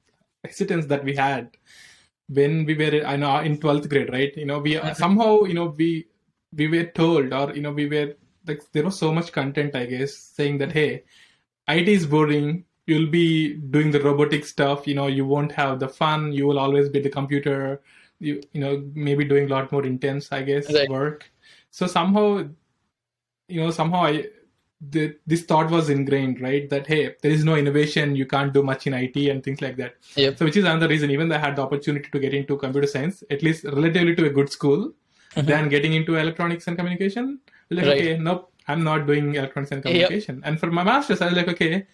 [0.45, 1.57] hesitance that we had
[2.29, 4.93] when we were I know in 12th grade right you know we mm-hmm.
[4.95, 6.07] somehow you know we
[6.55, 8.15] we were told or you know we were
[8.47, 11.05] like there was so much content I guess saying that hey
[11.69, 15.89] IT is boring you'll be doing the robotic stuff you know you won't have the
[15.89, 17.83] fun you will always be the computer
[18.21, 20.89] you you know maybe doing a lot more intense I guess right.
[20.89, 21.31] work
[21.71, 22.49] so somehow
[23.49, 24.27] you know somehow I
[24.81, 26.69] the, this thought was ingrained, right?
[26.71, 29.77] That hey, there is no innovation, you can't do much in IT and things like
[29.77, 29.97] that.
[30.15, 30.39] Yep.
[30.39, 31.11] So, which is another reason.
[31.11, 34.27] Even though I had the opportunity to get into computer science, at least relatively to
[34.27, 34.93] a good school,
[35.35, 35.47] mm-hmm.
[35.47, 37.41] than getting into electronics and communication.
[37.71, 37.97] Like, right.
[37.99, 40.37] okay, nope, I'm not doing electronics and communication.
[40.37, 40.45] Yep.
[40.47, 41.87] And for my masters, I was like, okay.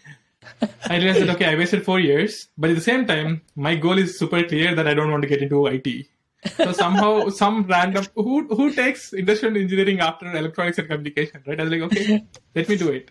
[0.91, 3.97] I realized that okay, I wasted four years, but at the same time, my goal
[3.97, 6.07] is super clear that I don't want to get into IT
[6.57, 11.61] so somehow some random who who takes industrial engineering after electronics and communication right?
[11.61, 13.11] I was like okay let me do it.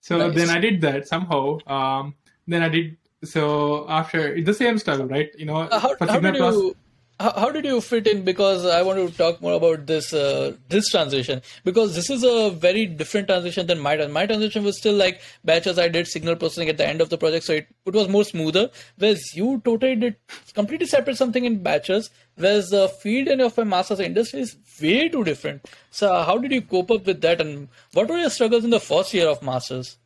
[0.00, 0.34] So nice.
[0.34, 1.58] then i did that somehow.
[1.66, 2.14] Um,
[2.46, 5.30] then i did so after the same struggle right?
[5.36, 6.76] You know uh, how, how did you,
[7.20, 8.24] how, did you fit in?
[8.24, 11.42] Because i want to talk more about this uh, this transition.
[11.64, 15.78] Because this is a very different transition than my my transition was still like batches
[15.78, 18.24] i did signal processing at the end of the project so it, it was more
[18.24, 18.70] smoother.
[18.98, 20.16] Whereas you totally did
[20.54, 25.08] completely separate something in batches whereas the field in of my master's industry is way
[25.08, 25.68] too different.
[25.90, 28.80] So how did you cope up with that and what were your struggles in the
[28.80, 29.98] first year of masters?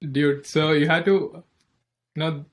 [0.00, 1.42] Dude so you had to
[2.14, 2.44] you know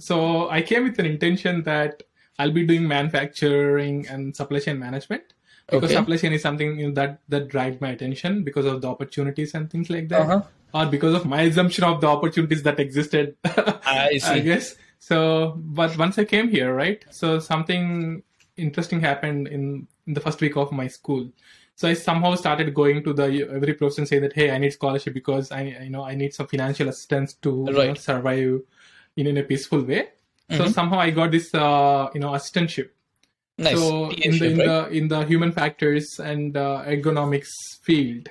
[0.00, 2.02] so i came with an intention that
[2.38, 5.34] I'll be doing manufacturing and supply chain management
[5.70, 6.00] because okay.
[6.00, 9.54] supply chain is something you know, that that drives my attention because of the opportunities
[9.54, 10.42] and things like that, uh-huh.
[10.74, 13.36] or because of my assumption of the opportunities that existed.
[13.44, 14.26] I see.
[14.26, 15.54] I guess so.
[15.56, 17.04] But once I came here, right?
[17.10, 18.22] So something
[18.56, 21.30] interesting happened in, in the first week of my school.
[21.74, 24.72] So I somehow started going to the every professor and say that hey, I need
[24.72, 27.76] scholarship because I you know I need some financial assistance to right.
[27.76, 28.60] you know, survive
[29.16, 30.08] in, in a peaceful way.
[30.50, 30.72] So mm-hmm.
[30.72, 32.90] somehow I got this, uh, you know, assistantship.
[33.58, 33.76] Nice.
[33.76, 34.66] So in the in right?
[34.66, 37.50] the in the human factors and uh, ergonomics
[37.82, 38.28] field,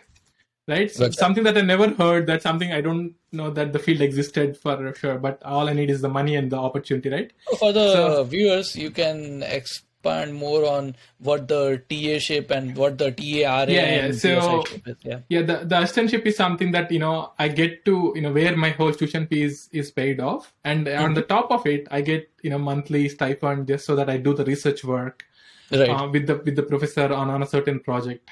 [0.68, 0.90] right?
[0.90, 2.28] So something that I never heard.
[2.28, 5.18] That's something I don't know that the field existed for sure.
[5.18, 7.32] But all I need is the money and the opportunity, right?
[7.60, 12.76] For the so, viewers, you can ex- expand more on what the TA shape and
[12.76, 14.12] what the TARA yeah, yeah.
[14.12, 14.64] so,
[15.02, 18.32] Yeah, yeah the, the assistantship is something that, you know, I get to, you know,
[18.32, 20.54] where my whole tuition fees is paid off.
[20.64, 21.04] And mm-hmm.
[21.04, 24.18] on the top of it, I get, you know, monthly stipend just so that I
[24.18, 25.26] do the research work
[25.72, 25.90] right.
[25.90, 28.30] uh, with the with the professor on, on a certain project.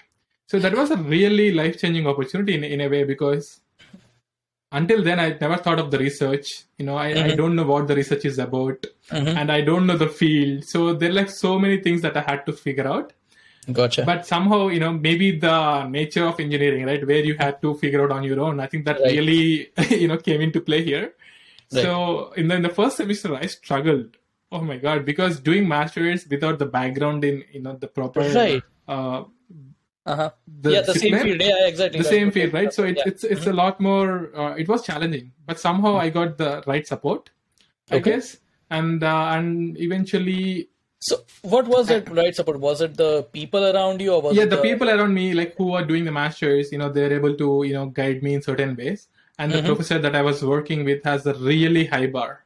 [0.48, 3.62] So that was a really life changing opportunity in, in a way because
[4.80, 7.32] until then i never thought of the research you know i, mm-hmm.
[7.32, 9.38] I don't know what the research is about mm-hmm.
[9.40, 12.22] and i don't know the field so there are like so many things that i
[12.22, 13.14] had to figure out
[13.72, 17.76] gotcha but somehow you know maybe the nature of engineering right where you had to
[17.76, 19.18] figure out on your own i think that right.
[19.18, 21.14] really you know came into play here
[21.74, 21.84] right.
[21.84, 24.18] so in the, in the first semester i struggled
[24.52, 28.62] oh my god because doing masters without the background in you know the proper right.
[28.88, 29.24] uh,
[30.06, 30.30] uh-huh.
[30.62, 31.42] The yeah, the same field.
[31.42, 32.00] Yeah, exactly.
[32.00, 32.14] The right.
[32.14, 32.74] same field, right?
[32.74, 33.04] So it, yeah.
[33.08, 33.50] it's it's mm-hmm.
[33.50, 34.32] a lot more.
[34.36, 37.32] Uh, it was challenging, but somehow I got the right support,
[37.90, 38.12] I okay.
[38.12, 38.38] guess,
[38.70, 40.70] and uh, and eventually.
[41.00, 42.60] So what was that right support?
[42.60, 44.58] Was it the people around you, or was yeah, the...
[44.58, 46.72] the people around me, like who are doing the masters?
[46.72, 49.08] You know, they're able to you know guide me in certain ways,
[49.40, 52.46] and the professor that I was working with has a really high bar.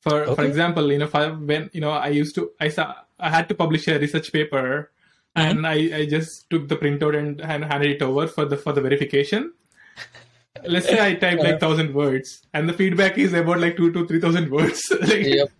[0.00, 2.94] For for example, you know, if I, when you know I used to I saw
[3.18, 4.90] I had to publish a research paper,
[5.36, 8.72] and I, I just took the printout and, and handed it over for the for
[8.72, 9.52] the verification.
[10.64, 14.06] Let's say I type like thousand words, and the feedback is about like two to
[14.06, 14.82] three thousand words.
[15.00, 15.50] like, Yep.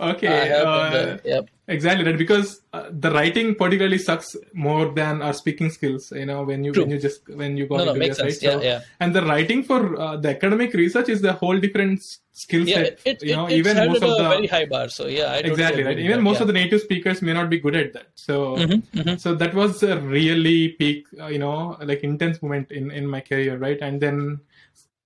[0.00, 0.26] Okay.
[0.28, 1.18] I have uh.
[1.24, 1.50] Yep.
[1.68, 6.10] Exactly right because uh, the writing particularly sucks more than our speaking skills.
[6.10, 6.82] You know when you True.
[6.82, 8.54] when you just when you got No, no, into makes this, sense.
[8.54, 8.64] right?
[8.64, 8.80] Yeah, yeah.
[8.98, 12.76] And the writing for uh, the academic research is the whole different s- skill Yeah,
[12.76, 12.86] set.
[12.86, 14.88] it, it, you know, it, it's even most of a the very high bar.
[14.88, 15.98] So yeah, I exactly right.
[15.98, 16.42] Even that, most yeah.
[16.42, 18.08] of the native speakers may not be good at that.
[18.26, 19.20] So Mhm, mhm.
[19.24, 21.56] so that was a really peak, uh, you know,
[21.92, 23.78] like intense moment in in my career, right?
[23.90, 24.40] And then.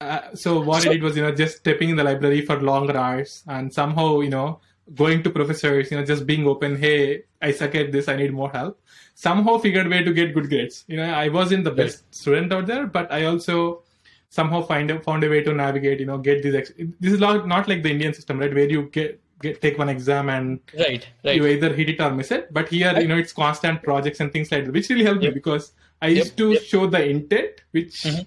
[0.01, 2.57] Uh, so what So- I did was, you know, just stepping in the library for
[2.61, 4.61] longer hours and somehow, you know,
[5.03, 6.77] going to professors, you know, just being open.
[6.77, 8.09] Hey, I suck at this.
[8.09, 8.81] I need more help.
[9.15, 10.85] Somehow figured way to get good grades.
[10.89, 11.87] You know, I wasn't the Right.
[11.87, 13.84] best student out there, but I also
[14.39, 16.01] somehow find a, found a way to navigate.
[16.01, 16.55] You know, get these.
[16.61, 18.55] Ex- this is not not like the Indian system, right?
[18.61, 21.37] Where you get get take one exam and Right, right.
[21.37, 22.53] you either hit it or miss it.
[22.59, 25.33] But here, you know, it's constant projects and things like that, which really helped Yep.
[25.33, 26.63] me because I used Yep, to yep.
[26.73, 28.27] show the intent which Mhm.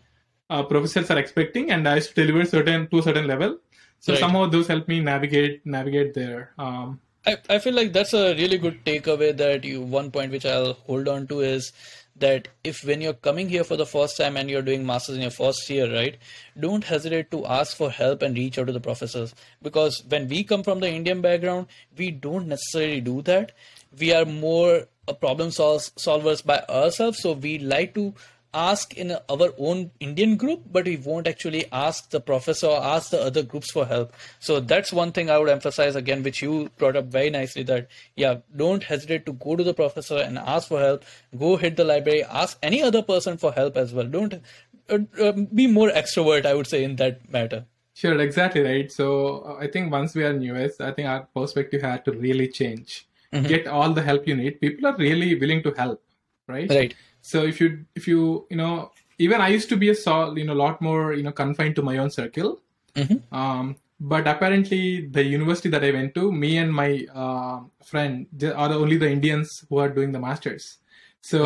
[0.50, 3.58] uh, professors are expecting, and I used to deliver certain to a certain level.
[4.00, 4.20] So Right.
[4.26, 6.52] somehow those help me navigate navigate there.
[6.58, 10.46] Um, I, I feel like that's a really good takeaway that you one point which
[10.46, 11.72] I'll hold on to is
[12.20, 15.22] that if when you're coming here for the first time and you're doing masters in
[15.22, 16.18] your first year, right,
[16.60, 20.44] don't hesitate to ask for help and reach out to the professors because when we
[20.44, 23.52] come from the Indian background, we don't necessarily do that.
[23.98, 28.14] We are more a problem sol- solvers by ourselves, so we like to
[28.62, 33.12] ask in our own Indian group, but we won't actually ask the professor or ask
[33.12, 34.14] the other groups for help.
[34.40, 37.88] So that's one thing I would emphasize again, which you brought up very nicely that,
[38.16, 41.06] yeah, don't hesitate to go to the professor and ask for help.
[41.38, 44.06] Go hit the library, ask any other person for help as well.
[44.06, 44.42] Don't
[44.90, 47.66] uh, uh, be more extrovert, I would say, in that matter.
[47.94, 48.92] Sure, exactly right.
[48.92, 52.12] So uh, I think once we are in US, I think our perspective had to
[52.12, 53.08] really change.
[53.44, 54.60] Get all the help you need.
[54.62, 56.02] People are really willing to help,
[56.48, 56.70] right?
[56.70, 56.96] Right.
[57.32, 57.68] So if you
[58.00, 58.92] if you you know
[59.26, 59.96] even I used to be a
[60.40, 62.52] you know a lot more you know confined to my own circle.
[62.96, 63.18] Mhm.
[63.40, 64.82] Um, but apparently
[65.18, 66.90] the university that I went to, me and my
[67.24, 68.28] uh, friend
[68.64, 70.78] are only the Indians who are doing the masters.
[71.22, 71.40] So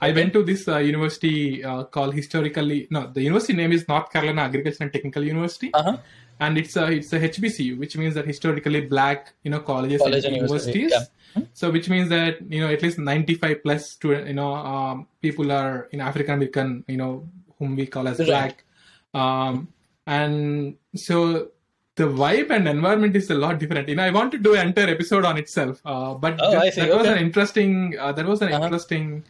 [0.00, 4.10] I went to this uh, university uh, called historically no the university name is North
[4.14, 5.96] Carolina Agricultural and Technical University Uh huh.
[6.44, 10.24] and it's a it's a HBCU, which means that historically black you know colleges College
[10.24, 10.92] and university, universities.
[10.98, 11.19] yeah.
[11.52, 15.52] So which means that you know at least 95 plus student you know um, people
[15.52, 18.64] are in African American you know whom we call as black,
[19.12, 19.68] um,
[20.06, 21.48] and so
[21.96, 23.88] the vibe and environment is a lot different.
[23.88, 26.74] You know I want to do an entire episode on itself, uh, but Oh, that,
[26.76, 27.12] that was Okay.
[27.12, 28.64] an interesting uh, that was an Uh-huh.
[28.64, 29.24] interesting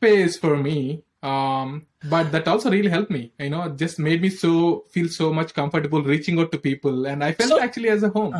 [0.00, 4.30] phase for me um but that also really helped me you know just made me
[4.30, 8.02] so feel so much comfortable reaching out to people and i felt So- actually as
[8.02, 8.34] a home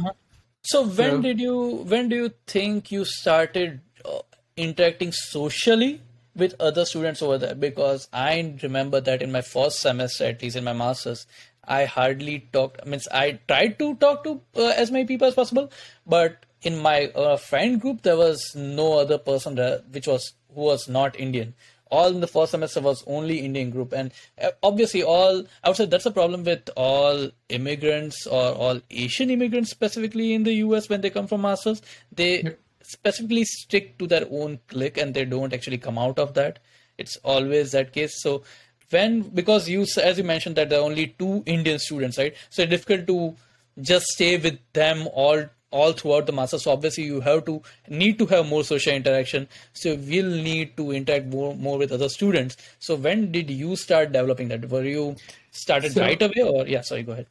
[0.62, 1.56] So when So- did you
[1.94, 4.20] when do you think you started uh,
[4.56, 6.00] interacting socially
[6.36, 7.54] with other students over there?
[7.54, 11.26] Because I remember that in my first semester, at least in my masters,
[11.64, 12.80] I hardly talked.
[12.84, 15.70] I mean, I tried to talk to uh, as many people as possible,
[16.06, 20.62] but in my uh, friend group, there was no other person there, which was who
[20.62, 21.54] was not Indian
[21.90, 25.76] all in the first semester was only Indian group, and uh, obviously all I would
[25.76, 30.88] say that's a problem with all immigrants or all Asian immigrants specifically in the US
[30.88, 31.82] when they come from masters.
[32.12, 36.58] They specifically stick to their own clique and they don't actually come out of that.
[36.98, 38.20] It's always that case.
[38.22, 38.42] So
[38.90, 42.34] when because you as you mentioned that there are only two Indian students, right?
[42.50, 43.36] So it's difficult to
[43.80, 46.58] just stay with them all all throughout the master.
[46.58, 49.48] So obviously you have to need to have more social interaction.
[49.72, 52.56] So we'll need to interact more more with other students.
[52.78, 54.68] So when did you start developing that?
[54.70, 55.16] Were you
[55.52, 57.26] started So- right away or yeah, sorry, go ahead.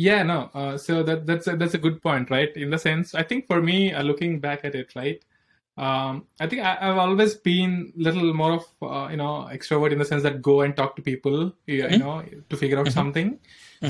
[0.00, 3.08] yeah no uh, so that that's a, that's a good point right in the sense
[3.20, 5.24] i think for me uh, looking back at it right
[5.86, 9.98] um, i think I, i've always been little more of uh, you know extrovert in
[9.98, 13.32] the sense that go and talk to people you, you know to figure out something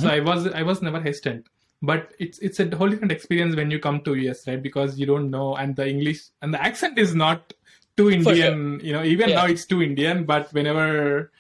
[0.05, 1.47] so i was i was never hesitant
[1.83, 5.07] but it's it's a whole different experience when you come to us right because you
[5.07, 7.53] don't know and the english and the accent is not
[7.97, 8.13] too sure.
[8.13, 9.37] indian you know even Yeah.
[9.37, 11.33] now it's too indian but whenever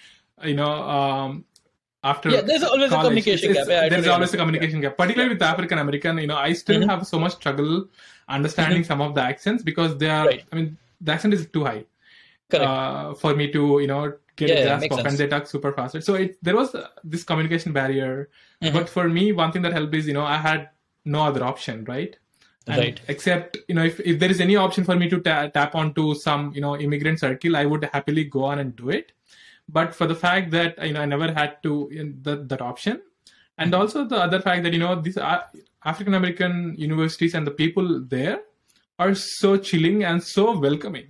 [0.44, 1.44] you know um
[2.02, 3.66] after Yeah, there's always a communication gap.
[3.68, 7.06] Yeah, there's always a communication gap particularly with african american you know i still have
[7.06, 7.86] so much struggle
[8.28, 10.44] understanding some of the accents because they are Right.
[10.52, 11.84] i mean the accent is too high
[12.50, 12.66] Correct.
[12.68, 15.46] uh, for me to you know get Yeah, a grasp makes of and they talk
[15.46, 16.74] super fast so it there was
[17.14, 18.12] this communication barrier
[18.62, 18.72] Mhm.
[18.76, 20.68] but for me one thing that helped is you know i had
[21.16, 22.16] no other option right
[22.72, 22.98] And Right.
[23.12, 26.02] Except, you know, if, if there is any option for me to ta- tap onto
[26.24, 29.06] some, you know, immigrant circle, I would happily go on and do it.
[29.76, 33.00] But for the fact that, you know, I never had to, in that, that option.
[33.64, 35.18] And also the other fact that, you know, these
[35.92, 38.36] African American universities and the people there
[38.98, 41.08] are so chilling and so welcoming.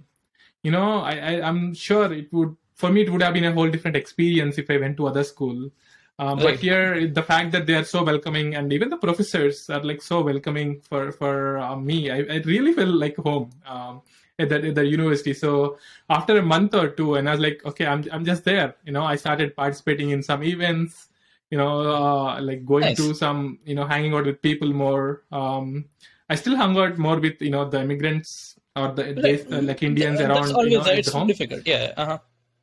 [0.62, 3.52] You know, I, I, I'm sure it would, for me, it would have been a
[3.52, 5.70] whole different experience if I went to other school.
[6.18, 6.44] Um, Right.
[6.44, 10.02] But here, the fact that they are so welcoming, and even the professors are like
[10.02, 14.02] so welcoming for for uh, me, I, I really feel like home um,
[14.38, 15.32] at, the, at the university.
[15.32, 15.78] So
[16.10, 18.76] after a month or two, and I was like, okay, I'm I'm just there.
[18.84, 21.08] You know, I started participating in some events.
[21.50, 22.98] You know, uh, like going Nice.
[22.98, 25.24] to some, you know, hanging out with people more.
[25.32, 25.86] Um,
[26.28, 29.82] I still hung out more with you know the immigrants or the they, uh, like
[29.82, 31.66] Indians around That's you always know, at it's difficult.
[31.66, 31.94] Yeah.
[31.96, 32.18] Uh-huh.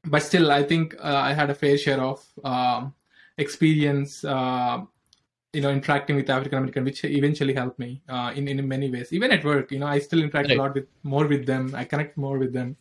[0.06, 2.94] But still i think uh, i had a fair share of um,
[3.38, 4.80] experience uh,
[5.54, 9.12] you know interacting with african american which eventually helped me uh, in in many ways
[9.14, 10.58] even at work you know i still interact Right.
[10.58, 12.76] a lot with more with them i connect more with them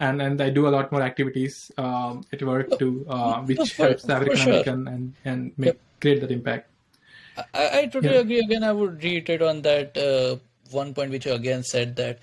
[0.00, 3.86] and and i do a lot more activities um, at work too uh, which for-
[3.86, 4.48] helps the for african sure.
[4.48, 6.70] american and and make create that impact
[7.36, 8.20] I, I totally Yeah.
[8.20, 8.38] agree.
[8.38, 10.36] Again, I would reiterate on that uh,
[10.70, 12.20] one point which you again said that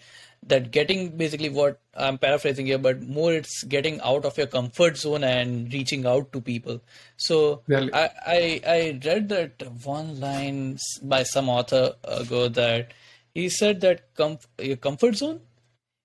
[0.48, 4.98] that getting basically what I'm paraphrasing here, but more it's getting out of your comfort
[4.98, 6.82] zone and reaching out to people.
[7.18, 7.94] So Really.
[7.94, 12.94] I, I I read that one line by some author ago that
[13.36, 15.42] he said that comf- your comfort zone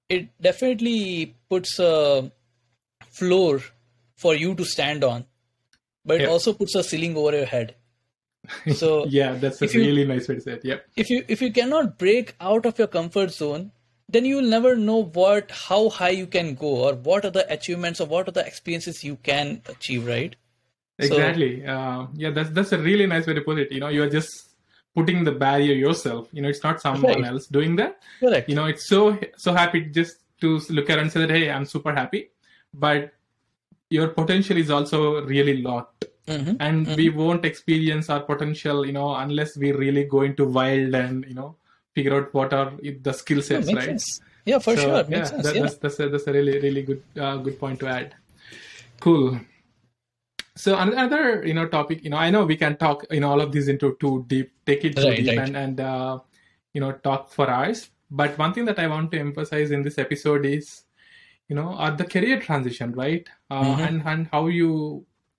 [0.09, 2.31] it definitely puts a
[3.09, 3.61] floor
[4.17, 5.25] for you to stand on,
[6.05, 7.75] but it also puts a ceiling over your head.
[8.75, 11.25] So yeah that's a if you- really nice way to say it yep if you
[11.27, 13.73] if you cannot break out of your comfort zone
[14.09, 17.45] then you will never know what how high you can go or what are the
[17.53, 20.37] achievements or what are the experiences you can achieve right?
[21.01, 21.67] So- exactly.
[21.67, 23.73] Uh, yeah that's that's a really nice way to put it.
[23.73, 24.31] You know you're just
[24.95, 26.29] putting the barrier yourself.
[26.33, 27.25] You know it's not someone Right.
[27.33, 27.99] else doing that.
[28.21, 28.49] Correct.
[28.49, 31.65] You know it's so so happy just to look around and say that hey i'm
[31.67, 32.31] super happy.
[32.73, 33.13] But
[33.91, 36.57] your potential is also really locked Mhm.
[36.61, 41.25] and we won't experience our potential you know unless we really go into wild and
[41.29, 41.55] you know
[41.97, 42.69] figure out what are
[43.09, 43.91] the skill sets makes right?
[43.91, 44.21] sense.
[44.53, 45.63] Yeah for So, sure yeah, makes sense that- yeah.
[45.67, 48.15] that's that's a, that's a really really good uh, good point to add.
[49.07, 49.39] Cool.
[50.65, 53.43] So another you know topic you know i know we can talk you know all
[53.47, 55.39] of these into too deep take it too Right, deep right.
[55.47, 56.19] and and uh,
[56.73, 57.91] you know talk for hours.
[58.21, 60.71] But one thing that i want to emphasize in this episode is
[61.49, 63.29] you know are the career transition right?
[63.51, 63.87] Uh, Mhm.
[63.89, 64.71] and and how you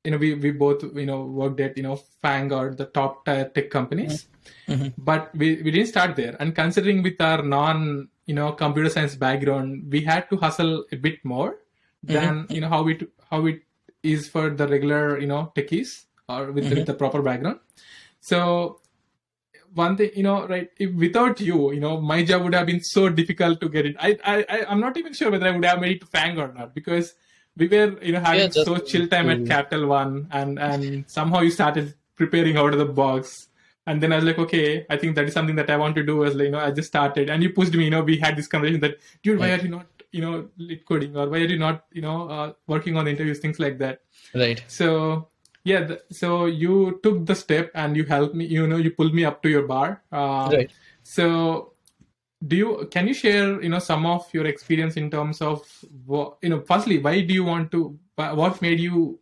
[0.08, 3.26] you know we, we both you know worked at you know FAANG or the top
[3.26, 4.28] tech companies.
[4.70, 4.94] Mhm.
[4.98, 6.38] but we, we didn't start there.
[6.40, 10.96] And considering with our non you know computer science background we had to hustle a
[10.96, 12.14] bit more mm-hmm.
[12.14, 13.62] than you know how it how it
[14.04, 16.76] is for the regular you know techies or with, mm-hmm.
[16.76, 17.60] with the proper background.
[18.22, 18.80] So
[19.74, 22.84] one thing you know right if without you you know my job would have been
[22.96, 23.98] so difficult to get it.
[24.00, 26.54] I I- i'm not even sure whether i would have made it to FAANG or
[26.54, 27.16] not because
[27.58, 31.42] we were you know having Yeah, so chill time at capital one and and somehow
[31.42, 33.48] you started preparing out of the box.
[33.86, 36.04] And then i was like okay i think that is something that i want to
[36.04, 36.26] do.
[36.26, 37.30] As like, you know i just started.
[37.30, 39.70] And you pushed me you know we had this conversation that dude why are you
[39.70, 41.16] not you know LeetCoding?
[41.16, 44.02] Or why are you not you know uh, working on interviews things like that.
[44.36, 44.64] Right.
[44.68, 45.30] So
[45.64, 49.14] yeah th- so you took the step and you helped me you know you pulled
[49.14, 50.02] me up to your bar.
[50.12, 50.72] Uh, right.
[51.04, 51.74] so
[52.46, 55.66] do you can you share you know some of your experience in terms of
[56.06, 59.20] what you know firstly why do you want to what made you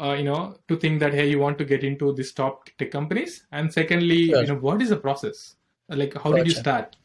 [0.00, 2.90] uh, you know to think that hey you want to get into this top tech
[2.90, 3.46] companies?
[3.52, 4.40] And secondly Sure.
[4.40, 5.56] you know what is the process?
[5.88, 6.96] Like how did you start?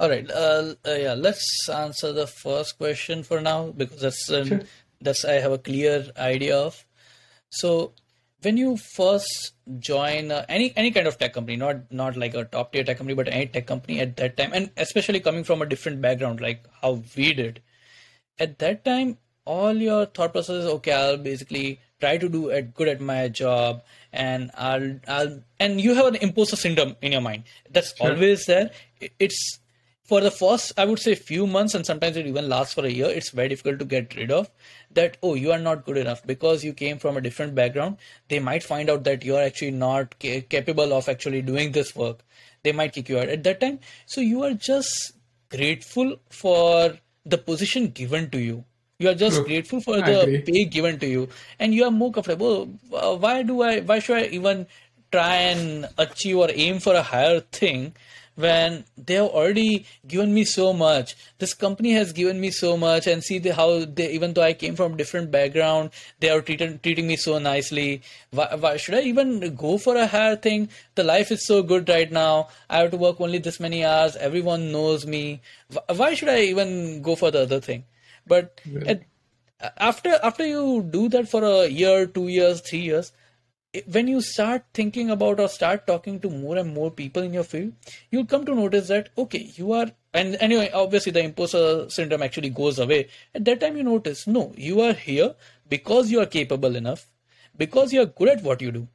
[0.00, 4.46] All right uh, uh, yeah let's answer the first question for now because that's um,
[4.46, 4.60] Sure.
[5.00, 6.84] that's i have a clear idea of.
[7.50, 7.92] So
[8.42, 12.44] when you first join uh, any any kind of tech company not not like a
[12.44, 15.62] top tier tech company but any tech company at that time and especially coming from
[15.62, 17.62] a different background like how we did
[18.38, 22.74] at that time all your thought process is okay i'll basically try to do it
[22.74, 23.82] good at my job
[24.12, 27.44] and i'll i'll and you have an imposter syndrome in your mind.
[27.70, 28.70] That's always there.
[29.18, 29.58] It's
[30.06, 32.90] for the first i would say few months and sometimes it even lasts for a
[32.90, 34.50] year it's very difficult to get rid of
[34.96, 36.26] that oh you are not good enough.
[36.26, 37.98] Because you came from a different background
[38.28, 41.94] they might find out that you are actually not ca- capable of actually doing this
[41.94, 42.24] work.
[42.62, 43.78] They might kick you out at that time.
[44.06, 45.12] So you are just
[45.50, 48.64] grateful for the position given to you.
[48.98, 50.40] You are just grateful for I the agree.
[50.40, 51.28] pay given to you.
[51.58, 52.68] And you are more comfortable.
[52.92, 54.66] Uh, why do i why should i even
[55.12, 57.92] try and achieve or aim for a higher thing
[58.36, 61.16] when they have already given me so much.
[61.38, 64.52] This company has given me so much and see the, how they even though i
[64.52, 68.02] came from different background they are treating treating me so nicely.
[68.30, 70.68] Why, why should i even go for a higher thing?
[70.94, 72.48] The life is so good right now.
[72.70, 74.16] I have to work only this many hours.
[74.16, 75.40] Everyone knows me.
[75.94, 77.84] Why should i even go for the other thing?
[78.26, 78.90] But yeah.
[78.92, 79.02] at,
[79.78, 83.12] after after you do that for a year two years three years
[83.86, 87.44] when you start thinking about or start talking to more and more people in your
[87.44, 87.72] field,
[88.10, 92.50] you'll come to notice that okay, you are and anyway, obviously the imposter syndrome actually
[92.50, 93.08] goes away.
[93.34, 95.34] At that time, you notice no, you are here
[95.68, 97.06] because you are capable enough,
[97.56, 98.88] because you are good at what you do.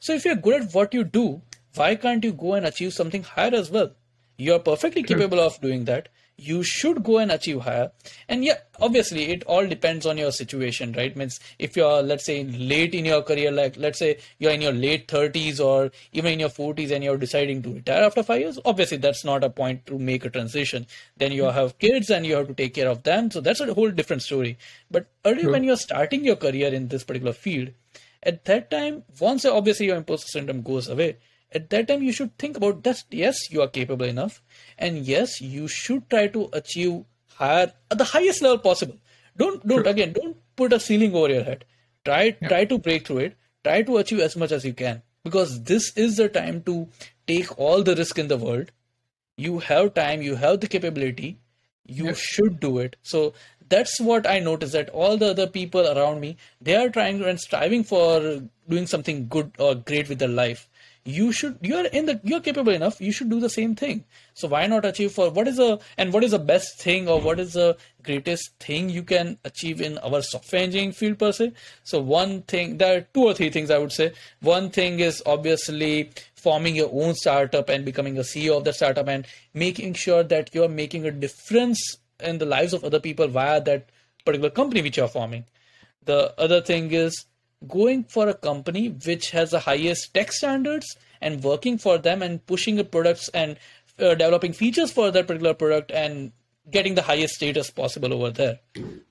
[0.00, 1.40] So if you're good at what you do,
[1.74, 3.92] why can't you go and achieve something higher as well?
[4.36, 6.08] You are perfectly capable of doing that
[6.38, 7.90] you should go and achieve higher.
[8.28, 11.16] And yeah obviously it all depends on your situation right?
[11.16, 14.72] Means if you're let's say late in your career like let's say you're in your
[14.72, 18.58] late 30s or even in your 40s and you're deciding to retire after five years
[18.64, 20.86] obviously that's not a point to make a transition.
[21.16, 23.30] Then you have kids and you have to take care of them.
[23.30, 24.58] So that's a whole different story.
[24.90, 25.52] But early sure.
[25.52, 27.70] when you're starting your career in this particular field
[28.22, 31.16] at that time once obviously your imposter syndrome goes away
[31.54, 33.02] at that time you should think about that.
[33.10, 34.42] Yes you are capable enough.
[34.78, 38.96] And yes you should try to achieve higher at the highest level possible.
[39.36, 41.64] Don't don't again don't put a ceiling over your head.
[42.04, 42.48] Try yeah.
[42.48, 43.36] try to break through it.
[43.64, 45.02] Try to achieve as much as you can.
[45.24, 46.88] Because this is the time to
[47.26, 48.70] take all the risk in the world.
[49.36, 51.38] You have time you have the capability.
[51.84, 52.14] You yeah.
[52.14, 52.96] should do it.
[53.02, 53.34] So
[53.68, 57.40] that's what i noticed that all the other people around me they are trying and
[57.40, 60.68] striving for doing something good or great with their life
[61.06, 64.04] you should you're in the you're capable enough you should do the same thing.
[64.34, 67.20] So why not achieve for what is a and what is the best thing or
[67.20, 71.52] what is the greatest thing you can achieve in our software engineering field per se?
[71.84, 74.12] So one thing there are two or three things i would say.
[74.40, 79.08] One thing is obviously forming your own startup and becoming a ceo of the startup
[79.08, 83.60] and making sure that you're making a difference in the lives of other people via
[83.60, 83.88] that
[84.24, 85.44] particular company which you're forming.
[86.04, 87.26] The other thing is
[87.66, 92.44] going for a company which has the highest tech standards and working for them and
[92.46, 93.56] pushing the products and
[93.98, 96.32] uh, developing features for that particular product and
[96.70, 98.58] getting the highest status possible over there.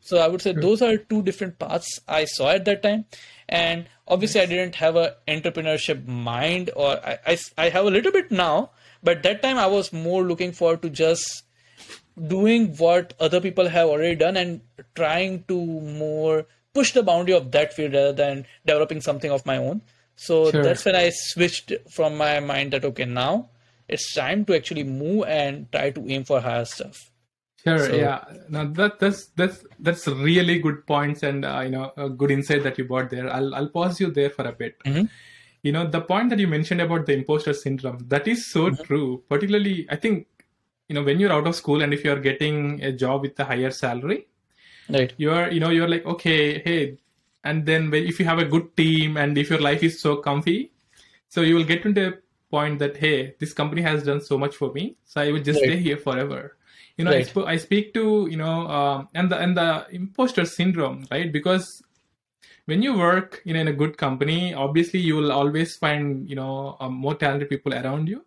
[0.01, 3.05] So I would say those are two different paths I saw at that time.
[3.47, 8.11] And obviously I didn't have a entrepreneurship mind or I, I, I have a little
[8.11, 8.71] bit now,
[9.01, 11.43] but that time I was more looking forward to just
[12.27, 14.61] doing what other people have already done and
[14.95, 16.45] trying to more
[16.75, 19.81] push the boundary of that field rather than developing something of my own.
[20.15, 20.63] So sure.
[20.63, 23.49] that's when I switched from my mind that okay now
[23.87, 27.11] it's time to actually move and try to aim for higher stuff.
[27.63, 27.79] Sure.
[27.79, 28.23] So, yeah.
[28.49, 32.63] Now that that's that's that's really good points and uh, you know a good insight
[32.63, 33.31] that you brought there.
[33.31, 34.77] I'll I'll pause you there for a bit.
[34.85, 35.05] Mm-hmm.
[35.63, 38.83] You know the point that you mentioned about the imposter syndrome that is so mm-hmm.
[38.83, 39.23] true.
[39.27, 40.27] Particularly, I think
[40.87, 43.45] you know when you're out of school and if you're getting a job with a
[43.45, 44.27] higher salary,
[44.89, 46.97] right you're you know you're like okay hey
[47.43, 50.17] and then when, if you have a good team and if your life is so
[50.17, 50.71] comfy
[51.29, 52.13] so you will get into a
[52.51, 55.59] point that hey this company has done so much for me so i will just
[55.61, 55.71] right.
[55.71, 56.57] stay here forever
[56.97, 57.25] you know right.
[57.25, 61.31] I, sp- I speak to you know um, and the and the imposter syndrome right
[61.31, 61.81] because
[62.65, 66.35] when you work you know, in a good company obviously you will always find you
[66.35, 68.23] know um, more talented people around you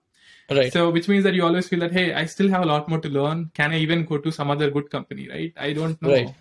[0.50, 0.72] Right.
[0.72, 2.98] So, which means that you always feel that, hey, I still have a lot more
[3.00, 3.50] to learn.
[3.52, 5.28] Can I even go to some other good company?
[5.28, 5.52] Right.
[5.56, 6.10] I don't know.
[6.10, 6.34] Right.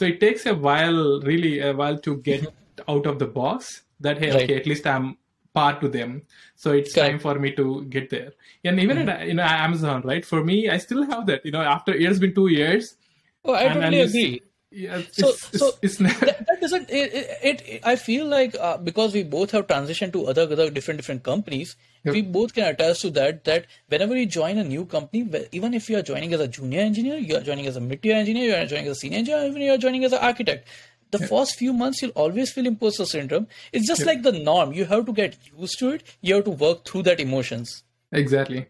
[0.00, 2.90] So it takes a while, really a while to get mm-hmm.
[2.90, 4.44] out of the box that, hey, right.
[4.44, 5.18] okay, at least I'm
[5.52, 6.22] part to them.
[6.56, 8.32] So it's time for me to get there.
[8.64, 9.10] And even mm-hmm.
[9.10, 10.24] at you know Amazon, right?
[10.24, 11.44] For me, I still have that.
[11.44, 12.96] You know, after it's been two years.
[13.44, 14.42] Oh, I totally agree.
[14.72, 17.12] Yeah, so it's, so it's, it's that, that, doesn't it,
[17.42, 20.98] it, it, I feel like uh, because we both have transitioned to other other different
[20.98, 22.14] different companies, yep.
[22.14, 23.42] we both can attest to that.
[23.42, 26.82] That whenever you join a new company, even if you are joining as a junior
[26.82, 29.44] engineer, you are joining as a mid-tier engineer, you are joining as a senior engineer,
[29.46, 30.68] even you are joining as an architect.
[31.10, 31.28] The yep.
[31.28, 33.48] first few months, you'll always feel imposter syndrome.
[33.72, 34.06] It's just yep.
[34.06, 34.72] like the norm.
[34.72, 36.04] You have to get used to it.
[36.20, 37.82] You have to work through that emotions.
[38.12, 38.68] Exactly,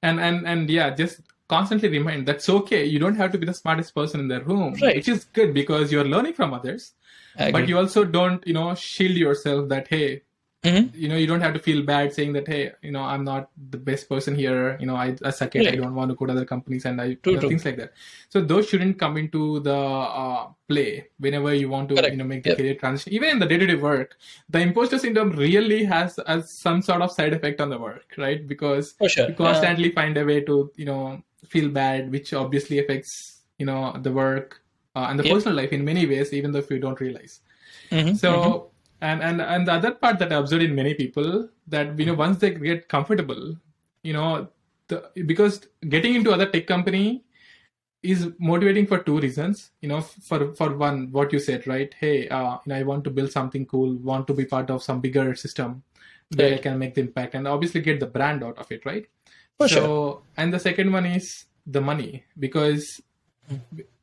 [0.00, 1.22] and and and yeah, just
[1.52, 2.84] constantly remind that's okay.
[2.94, 4.96] You don't have to be the smartest person in the room, right.
[4.96, 6.92] which is good because you're learning from others.
[7.56, 10.22] But you also don't, you know, shield yourself that hey,
[10.62, 10.94] Mm-hmm.
[10.94, 13.48] You know, you don't have to feel bad saying that, hey, you know, I'm not
[13.70, 14.76] the best person here.
[14.78, 15.66] You know, I, I suck at.
[15.66, 17.78] I don't want to go to other companies and I true, you know, things like
[17.78, 17.94] that.
[18.28, 22.12] So those shouldn't come into the uh, play whenever you want to, Correct.
[22.12, 22.58] you know, make the yep.
[22.58, 23.14] career transition.
[23.14, 24.18] Even in the day-to-day work,
[24.50, 28.46] the imposter syndrome really has, has some sort of side effect on the work, right?
[28.46, 29.28] Because sure.
[29.30, 29.94] you constantly yeah.
[29.94, 34.62] find a way to, you know, feel bad, which obviously affects, you know, the work
[34.94, 35.34] uh, and the yep.
[35.34, 37.40] personal life in many ways, even though if you don't realize.
[37.90, 38.14] Mm-hmm.
[38.14, 38.32] So.
[38.32, 38.66] Mm-hmm
[39.02, 42.12] and and and the other part that I observed in many people that you know
[42.12, 43.56] once they get comfortable,
[44.02, 44.48] you know
[44.88, 47.24] the because getting into other tech company
[48.02, 52.28] is motivating for two reasons you know for for one what you said right hey
[52.28, 55.00] uh, you know i want to build something cool want to be part of some
[55.00, 55.82] bigger system
[56.34, 59.06] where i can make the impact and obviously get the brand out of it right
[59.60, 60.22] For so sure.
[60.38, 62.84] and the second one is the money because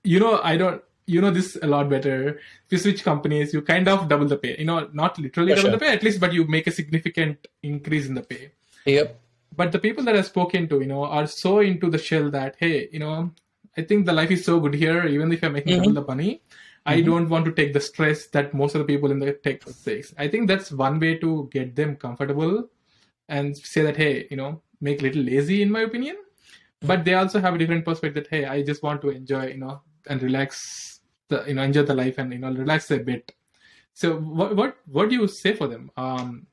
[0.03, 0.83] you know i don't
[1.13, 2.17] you know this a lot better
[2.65, 5.55] if you switch companies you kind of double the pay you know not literally For
[5.57, 5.77] double sure.
[5.79, 8.51] the pay at least but you make a significant increase in the pay
[8.85, 9.19] Yep.
[9.55, 12.55] but the people that I've spoken to, you know, are so into the shell that
[12.59, 13.31] hey, you know,
[13.75, 15.05] I think the life is so good here.
[15.15, 15.81] Even if I'm making Mhm.
[15.81, 16.29] double the money,
[16.85, 17.05] I Mhm.
[17.09, 20.13] don't want to take the stress that most of the people in the tech takes.
[20.25, 22.69] I think that's one way to get them comfortable
[23.27, 24.51] and say that hey, you know,
[24.81, 26.17] make little lazy in my opinion.
[26.81, 29.57] But they also have a different perspective that hey, I just want to enjoy, you
[29.57, 30.99] know, and relax,
[31.29, 33.33] the you know, enjoy the life and you know, relax a bit.
[33.93, 35.91] So what what what do you say for them?
[35.97, 36.47] Um,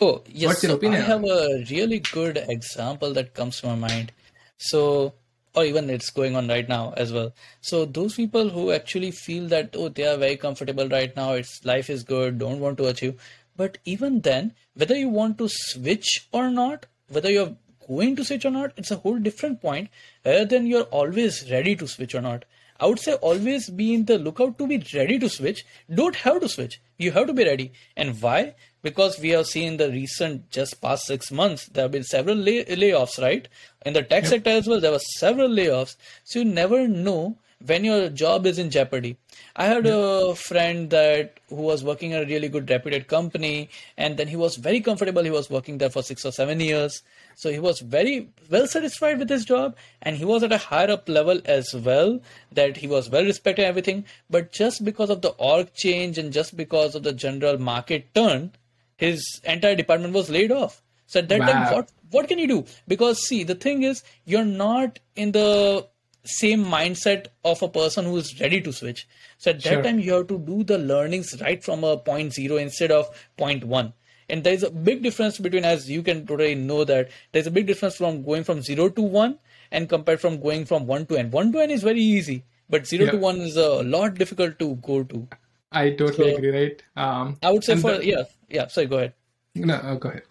[0.00, 0.48] Oh, yes.
[0.48, 4.12] What's your so opinion I have a really good example that comes to my mind.
[4.58, 5.14] So,
[5.54, 7.34] or even it's going on right now as well.
[7.60, 11.64] So those people who actually feel that, oh, they are very comfortable right now, it's
[11.64, 13.20] life is good, don't want to achieve.
[13.56, 17.56] But even then, whether you want to switch or not, whether you're
[17.88, 19.88] going to switch or not, it's a whole different point,
[20.24, 22.44] rather than you're always ready to switch or not.
[22.78, 25.64] I would say always be in the lookout to be ready to switch.
[25.92, 26.80] Don't have to switch.
[26.98, 27.72] You have to be ready.
[27.96, 28.54] And why?
[28.82, 32.64] Because we have seen the recent just past six months, there have been several lay-
[32.66, 33.48] layoffs, right?
[33.84, 35.96] In the tech sector as well, there were several layoffs.
[36.24, 39.16] So you never know when your job is in jeopardy.
[39.54, 44.16] I had a friend that who was working at a really good reputed company, and
[44.16, 45.22] then he was very comfortable.
[45.22, 47.02] He was working there for six or seven years.
[47.34, 50.90] So he was very well satisfied with his job, and he was at a higher
[50.90, 52.20] up level as well.
[52.52, 54.04] That he was well respected and everything.
[54.30, 58.52] But just because of the org change and just because of the general market turn,
[58.96, 60.82] his entire department was laid off.
[61.06, 62.64] So at that time, what what can you do?
[62.88, 65.86] Because see, the thing is, you're not in the
[66.26, 69.06] same mindset of a person who is ready to switch.
[69.38, 69.82] So at that Sure.
[69.82, 73.64] time, you have to do the learnings right from a point zero instead of point
[73.64, 73.92] one.
[74.28, 77.66] And there's a big difference between, as you can today know that there's a big
[77.66, 79.38] difference from going from zero to one
[79.70, 81.30] and compared from going from one to n.
[81.30, 84.74] One to n is very easy, but zero to one is a lot difficult to
[84.76, 85.28] go to.
[85.70, 86.82] I totally So- agree, right?
[86.96, 88.66] Um, I would say for the- yeah yeah.
[88.68, 89.12] Sorry, go ahead.
[89.54, 90.22] no, uh, go ahead.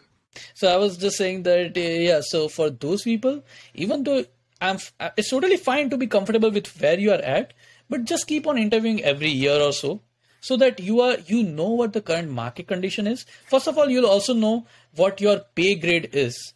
[0.53, 2.19] So I was just saying that uh, yeah.
[2.21, 3.43] So for those people,
[3.73, 4.25] even though
[4.61, 7.53] I'm, uh, it's totally fine to be comfortable with where you are at,
[7.89, 10.01] but just keep on interviewing every year or so,
[10.39, 13.25] so that you are you know what the current market condition is.
[13.47, 16.53] First of all, you'll also know what your pay grade is.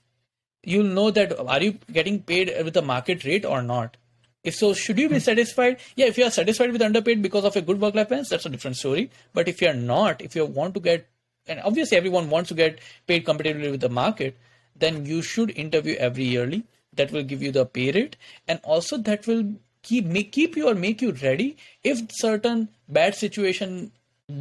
[0.63, 3.97] You'll know that are you getting paid with the market rate or not.
[4.43, 5.79] If so, should you be satisfied?
[5.95, 8.49] Yeah, if you are satisfied with underpaid because of a good work-life balance, that's a
[8.49, 9.11] different story.
[9.33, 11.07] But if you are not, if you want to get,
[11.47, 14.37] and obviously everyone wants to get paid competitively with the market,
[14.75, 16.63] then you should interview every yearly.
[16.99, 19.43] That will give you the pay rate, and also that will
[19.81, 23.91] keep make keep you or make you ready if certain bad situation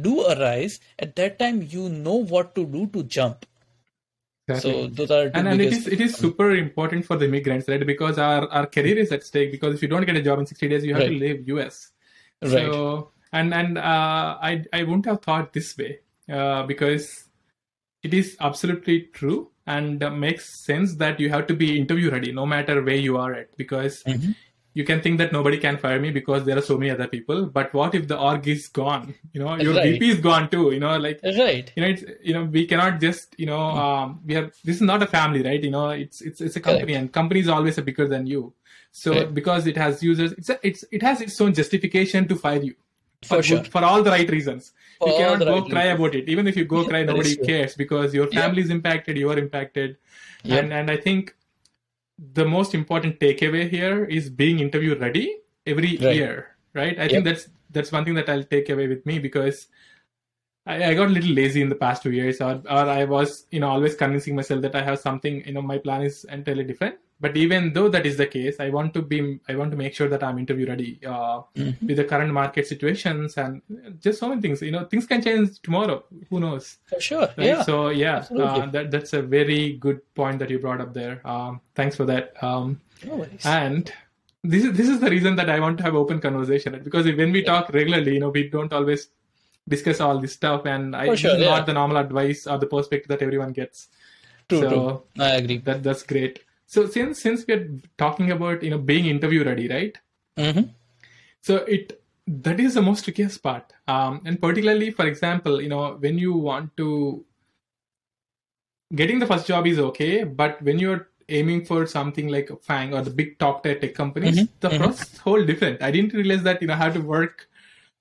[0.07, 0.79] do arise.
[0.97, 3.45] At that time, you know what to do to jump.
[4.47, 4.71] Exactly.
[4.71, 5.87] So those are two and, and it biggest.
[5.87, 7.85] is it is super important for the immigrants, right?
[7.85, 9.51] Because our, our career is at stake.
[9.51, 11.91] Because if you don't get a job in sixty days, you have to leave US.
[12.41, 12.51] Right.
[12.51, 15.99] So and and uh, I I wouldn't have thought this way
[16.31, 17.25] uh, because
[18.01, 22.31] it is absolutely true and uh, makes sense that you have to be interview ready
[22.41, 24.35] no matter where you are at because Mhm.
[24.79, 27.39] you can think that nobody can fire me because there are so many other people
[27.57, 29.93] but what if the org is gone you know your Right.
[29.99, 31.71] vp is gone too you know like Right.
[31.75, 34.85] you know it's you know we cannot just you know um, we have this is
[34.91, 37.01] not a family right you know it's it's it's a company Correct.
[37.03, 38.43] and company is always bigger than you
[39.03, 39.33] so Right.
[39.39, 42.75] because it has users it's a, it's it has its own justification to fire you
[43.29, 43.63] For for, sure.
[43.75, 44.71] for all the right reasons
[45.05, 46.27] you cannot go cry about it.
[46.29, 49.97] Even if you go cry nobody cares because your family is impacted you are impacted.
[50.43, 51.35] And and i think
[52.17, 56.15] the most important takeaway here is being interview ready every Right.
[56.15, 56.97] year right?
[56.99, 57.11] I Yep.
[57.11, 59.67] think that's that's one thing that i'll take away with me because
[60.65, 62.41] I, I got a little lazy in the past two years.
[62.41, 65.61] Or, or i was you know always convincing myself that i have something you know
[65.61, 69.01] my plan is entirely different but even though that is the case i want to
[69.01, 71.73] be i want to make sure that i'm interview ready uh, Mhm.
[71.87, 73.61] with the current market situations and
[74.05, 75.97] just so many things you know things can change tomorrow
[76.29, 77.27] who knows For sure.
[77.37, 77.47] right?
[77.51, 77.61] Yeah.
[77.69, 81.59] so yeah uh, that, that's a very good point that you brought up there um,
[81.75, 82.79] thanks for that um,
[83.45, 83.91] and
[84.43, 86.83] this is this is the reason that I want to have open conversation right?
[86.83, 89.09] because when we talk regularly, you know, we don't always
[89.67, 91.49] discuss all this stuff, and I, For this sure, yeah.
[91.49, 93.89] not the normal advice or the perspective that everyone gets.
[94.47, 95.23] True, so true.
[95.25, 95.57] I agree.
[95.57, 96.39] that that's great.
[96.69, 99.97] So since since we're talking about you know being interview ready, right?
[100.37, 100.71] hmm
[101.41, 105.95] So it that is the most trickiest part, um, and particularly for example, you know,
[105.95, 107.25] when you want to
[108.95, 113.01] getting the first job is okay, but when you're aiming for something like FAANG or
[113.01, 114.77] the big top tech companies, Mhm, the mhm.
[114.77, 115.81] process whole different.
[115.81, 117.48] I didn't realize that you know how to work,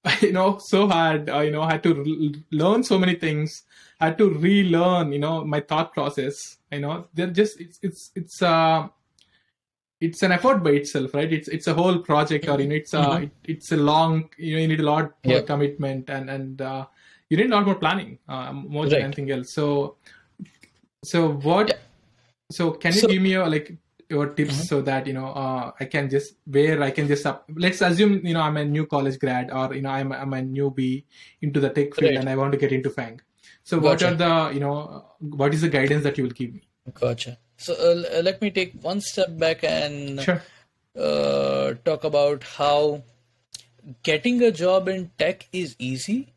[0.23, 1.29] you know, so hard.
[1.29, 3.65] Uh, you know, I had to re- learn so many things.
[4.01, 6.59] I had to relearn, you know, my thought process.
[6.73, 8.89] You know, they're just it's it's it's uh
[10.01, 11.33] it's an effort by itself, right?
[11.33, 13.23] It's it's a whole project, or you know, it's a Mhm.
[13.25, 14.29] it, it's a long.
[14.37, 15.43] You know, you need a lot more Yeah.
[15.43, 16.87] commitment and and uh,
[17.29, 19.53] you need a lot more planning, uh, more than anything else.
[19.53, 19.97] So,
[21.05, 21.69] so what?
[21.69, 21.77] Yeah.
[22.53, 23.77] So can you So- give me a like
[24.11, 24.67] your tips Mhm.
[24.69, 28.25] so that you know uh, I can just where I can just up, let's assume
[28.27, 31.05] you know I'm a new college grad or you know I'm I'm a newbie
[31.43, 32.19] into the tech field Right.
[32.21, 33.21] and I want to get into FAANG.
[33.65, 36.63] So what are the you know what is the guidance that you will give me?
[36.95, 37.39] Gotcha.
[37.59, 40.43] So uh, let me take one step back and Sure.
[40.99, 43.03] uh, talk about how
[44.03, 46.33] getting a job in tech is easy.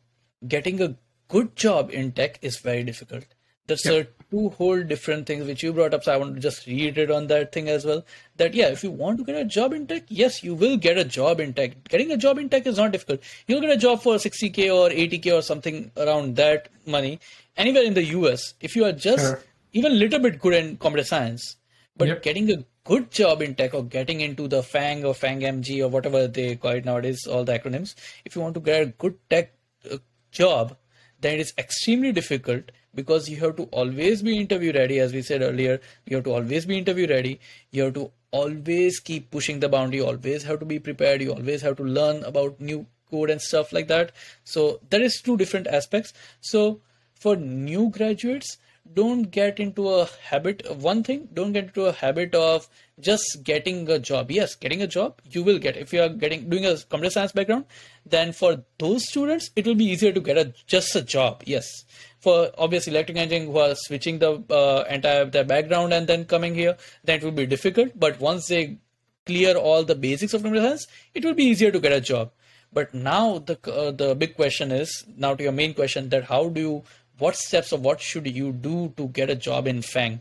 [0.46, 0.96] Getting a
[1.28, 3.24] good job in tech is very difficult.
[3.66, 4.06] That's Yep.
[4.06, 6.02] uh, two whole different things which you brought up.
[6.04, 8.04] So I want to just reiterate on that thing as well.
[8.38, 10.98] That yeah, if you want to get a job in tech, yes, you will get
[10.98, 11.76] a job in tech.
[11.88, 13.20] Getting a job in tech is not difficult.
[13.46, 17.20] You'll get a job for 60k or 80k or something around that money
[17.56, 18.54] anywhere in the US.
[18.60, 19.40] If you are just Sure.
[19.74, 21.56] even a little bit good in computer science,
[21.96, 22.22] but Yep.
[22.22, 25.88] getting a good job in tech or getting into the FAANG or FAANG MG or
[25.88, 29.18] whatever they call it nowadays, all the acronyms, if you want to get a good
[29.30, 29.52] tech
[29.90, 29.98] uh,
[30.30, 30.76] job,
[31.20, 35.22] then it is extremely difficult because you have to always be interview ready, as we
[35.22, 35.80] said earlier.
[36.06, 37.40] You have to always be interview ready.
[37.70, 40.00] You have to always keep pushing the boundary.
[40.00, 41.22] Always have to be prepared.
[41.22, 44.12] You always have to learn about new code and stuff like that.
[44.44, 46.12] So there is two different aspects.
[46.40, 46.80] So
[47.14, 48.58] for new graduates,
[48.94, 52.68] don't get into a habit one thing don't get into a habit of
[53.00, 56.48] just getting a job yes getting a job you will get if you are getting
[56.48, 57.64] doing a computer science background
[58.04, 61.84] then for those students it will be easier to get a just a job yes
[62.22, 66.54] for obviously electric engineering who are switching the uh, entire their background and then coming
[66.54, 68.78] here then it will be difficult but once they
[69.26, 72.30] clear all the basics of computer science it will be easier to get a job
[72.72, 76.48] but now the uh, the big question is now to your main question that how
[76.48, 76.82] do you
[77.18, 80.20] what steps or what should you do to get a job in FAANG?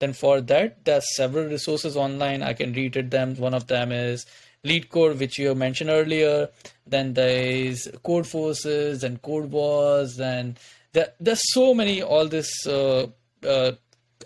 [0.00, 2.42] Then for that, there are several resources online.
[2.42, 3.10] I can read it.
[3.10, 3.36] them.
[3.36, 4.26] One of them is
[4.64, 6.48] LeetCode, which you mentioned earlier.
[6.86, 10.58] Then there is Codeforces and Codewars, and
[10.92, 12.66] there, there's so many all this.
[12.66, 13.08] Uh,
[13.46, 13.72] uh,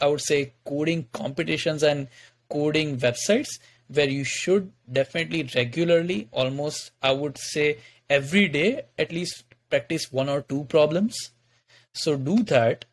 [0.03, 2.09] I would say coding competitions and
[2.51, 7.79] coding websites where you should definitely regularly, almost I would say
[8.11, 11.15] every day, at least practice one or two problems
[11.95, 12.85] so do that.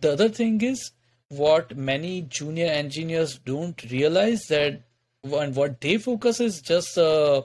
[0.00, 0.92] The other thing is
[1.28, 4.82] what many junior engineers don't realize that
[5.24, 7.42] and what they focus is just uh,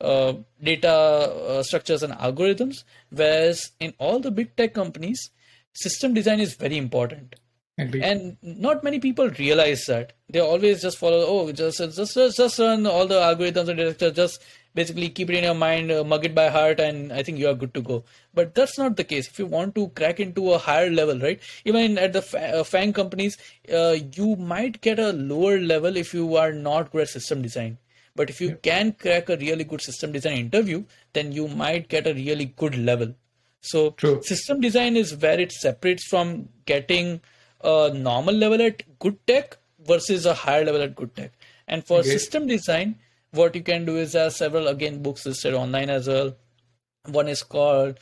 [0.00, 5.30] data uh, structures and algorithms, whereas in all the big tech companies,
[5.72, 7.36] system design is very important.
[7.78, 10.14] And not many people realize that.
[10.30, 14.10] They always just follow oh just just just, just run all the algorithms and data
[14.10, 14.42] just
[14.74, 17.48] basically keep it in your mind uh, mug it by heart and i think you
[17.48, 18.02] are good to go.
[18.32, 19.28] But that's not the case.
[19.28, 21.38] If you want to crack into a higher level right?
[21.66, 23.36] Even at the fa- uh, FAANG companies
[23.70, 27.76] uh, you might get a lower level if you are not good at system design
[28.16, 32.06] but if you can crack a really good system design interview then you might get
[32.06, 33.14] a really good level
[33.60, 34.22] so True.
[34.22, 37.20] system design is where it separates from getting
[37.62, 41.32] a normal level at good tech versus a higher level at good tech.
[41.66, 42.10] And for Okay.
[42.10, 42.96] system design,
[43.32, 46.36] what you can do is there are several again books listed online as well.
[47.06, 47.98] One is called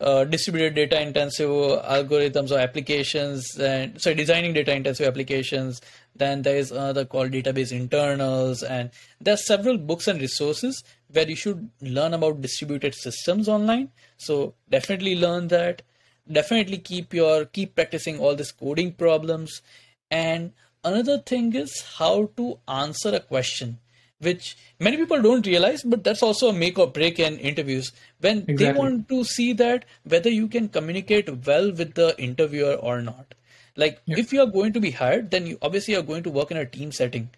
[0.00, 5.80] uh, distributed data intensive algorithms or applications and sorry designing data intensive applications.
[6.14, 8.62] Then there is another called database internals.
[8.62, 8.90] And
[9.20, 13.90] there are several books and resources where you should learn about distributed systems online.
[14.18, 15.82] So definitely learn that.
[16.30, 19.62] Definitely keep your keep practicing all these coding problems.
[20.10, 20.52] And
[20.84, 23.78] another thing is how to answer a question
[24.20, 27.92] which many people don't realize but that's also a make or break in interviews.
[28.20, 33.02] When they want to see that whether you can communicate well with the interviewer or
[33.02, 33.34] not.
[33.76, 34.18] Like Yeah.
[34.18, 36.56] if you are going to be hired then you obviously are going to work in
[36.56, 37.28] a team setting.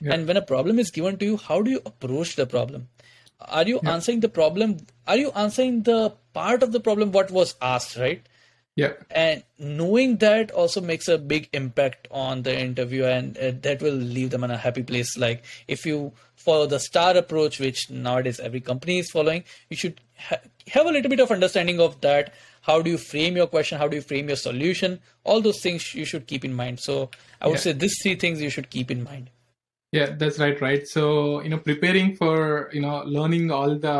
[0.00, 0.12] Yeah.
[0.14, 2.88] and when a problem is given to you how do you approach the problem?
[3.40, 7.54] Are you answering the problem are you answering the part of the problem what was
[7.60, 8.26] asked right
[8.76, 8.92] yeah.
[9.10, 13.94] and knowing that also makes a big impact on the interview and uh, that will
[13.94, 18.40] leave them in a happy place like if you follow the star approach which nowadays
[18.40, 22.32] every company is following you should ha- have a little bit of understanding of that
[22.62, 25.94] how do you frame your question how do you frame your solution all those things
[25.94, 27.10] you should keep in mind so
[27.40, 27.60] i would Yeah.
[27.68, 29.30] say these three things you should keep in mind
[29.96, 30.86] Yeah, that's right, right.
[30.92, 31.02] So,
[31.42, 33.98] you know, preparing for, you know, learning all the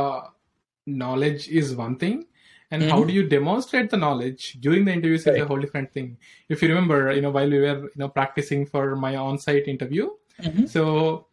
[0.87, 2.27] knowledge is one thing.
[2.71, 6.17] And how do you demonstrate the knowledge during the interviews is a whole different thing.
[6.49, 10.11] If you remember, you know, while we were you know practicing for my on-site interview,
[10.43, 10.69] Mhm.
[10.69, 11.27] so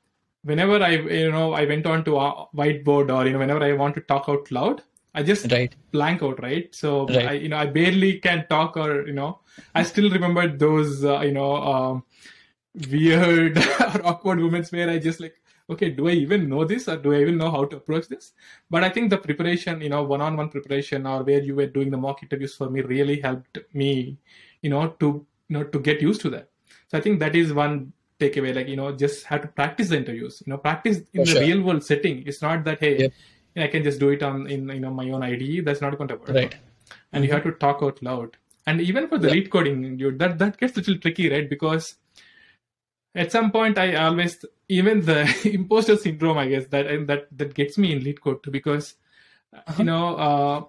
[0.44, 3.74] whenever I you know I went on to a whiteboard or you know whenever I
[3.74, 5.76] want to talk out loud, I just Right.
[5.92, 6.74] blank out, right?
[6.74, 7.28] So Right.
[7.30, 9.40] I, you know, I barely can talk, or you know,
[9.76, 12.04] I still remember those, uh, you know, um,
[12.90, 15.41] weird or awkward moments where I just like,
[15.72, 18.34] okay, do I even know this, or do I even know how to approach this?
[18.70, 21.98] But I think the preparation, you know, one-on-one preparation, or where you were doing the
[21.98, 24.18] mock interviews for me, really helped me,
[24.62, 26.50] you know, to you know to get used to that.
[26.88, 28.56] So I think that is one takeaway.
[28.56, 30.42] Like you know, just have to practice the interviews.
[30.46, 31.42] You know, practice in For the sure.
[31.42, 32.24] real world setting.
[32.26, 32.98] It's not that hey.
[33.00, 33.14] Yep.
[33.58, 35.66] I can just do it on in you know my own IDE.
[35.66, 36.30] That's not going to work.
[36.30, 36.56] Right.
[37.12, 37.36] And you mm-hmm.
[37.36, 38.38] have to talk out loud.
[38.68, 39.44] And even for the Yeah.
[39.44, 41.50] LeetCoding, dude, that that gets a little tricky, right?
[41.50, 41.96] Because
[43.16, 45.20] at some point, I always even the
[45.54, 48.52] imposter syndrome, I guess that and that that gets me in LeetCode too.
[48.52, 48.96] Because
[49.54, 49.74] Uh-huh.
[49.80, 50.64] you know, uh,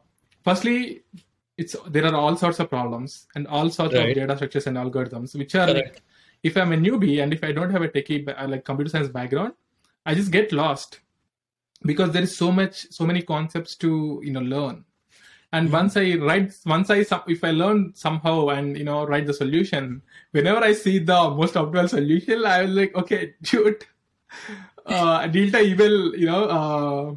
[0.44, 1.02] firstly,
[1.56, 4.08] it's there are all sorts of problems and all sorts Right.
[4.10, 6.02] of data structures and algorithms, which are like
[6.42, 9.52] if I'm a newbie and if I don't have a techie like computer science background,
[10.04, 11.00] I just get lost
[11.84, 14.84] because there is so much, so many concepts to you know learn.
[15.52, 19.34] And once I write, once I if I learn somehow and you know write the
[19.34, 23.84] solution, whenever I see the most optimal solution, I was like, okay, dude,
[24.86, 26.44] uh, delta evil, you know.
[26.44, 27.14] Uh,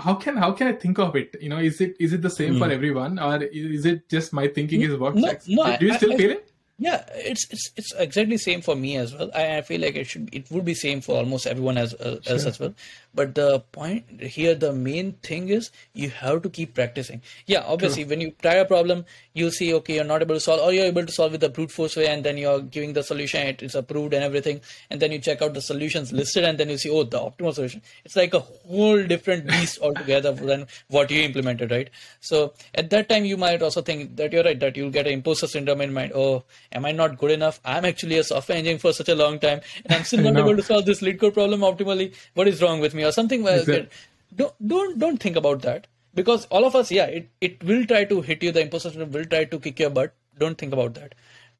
[0.00, 1.34] how can how can I think of it?
[1.40, 2.70] You know, is it is it the same for Hmm.
[2.70, 5.16] everyone, or is it just my thinking is what?
[5.16, 6.44] No, no, Do you I- still I- feel it?
[6.80, 9.32] Yeah, it's it's it's exactly same for me as well.
[9.34, 12.20] I, I feel like it should it would be same for almost everyone as uh,
[12.28, 12.72] else as well.
[13.18, 17.20] But the point here, the main thing is you have to keep practicing.
[17.46, 20.60] Yeah, obviously, when you try a problem, you'll see okay, you're not able to solve,
[20.60, 23.02] or you're able to solve with the brute force way, and then you're giving the
[23.02, 24.60] solution, it is approved and everything,
[24.90, 27.52] and then you check out the solutions listed, and then you see oh, the optimal
[27.52, 27.82] solution.
[28.04, 31.90] It's like a whole different beast altogether than what you implemented, right?
[32.20, 35.14] So at that time, you might also think that you're right, that you'll get an
[35.14, 36.12] imposter syndrome in mind.
[36.14, 37.58] Oh, am I not good enough?
[37.64, 40.44] I'm actually a software engineer for such a long time, and I'm still not know.
[40.44, 42.14] able to solve this LeetCode problem optimally.
[42.34, 43.42] What is wrong with me, or something?
[43.42, 43.88] Where
[44.36, 48.04] don't don't don't think about that because all of us, yeah, it it will try
[48.04, 48.52] to hit you.
[48.52, 50.14] The imposter will try to kick your butt.
[50.38, 51.14] Don't think about that.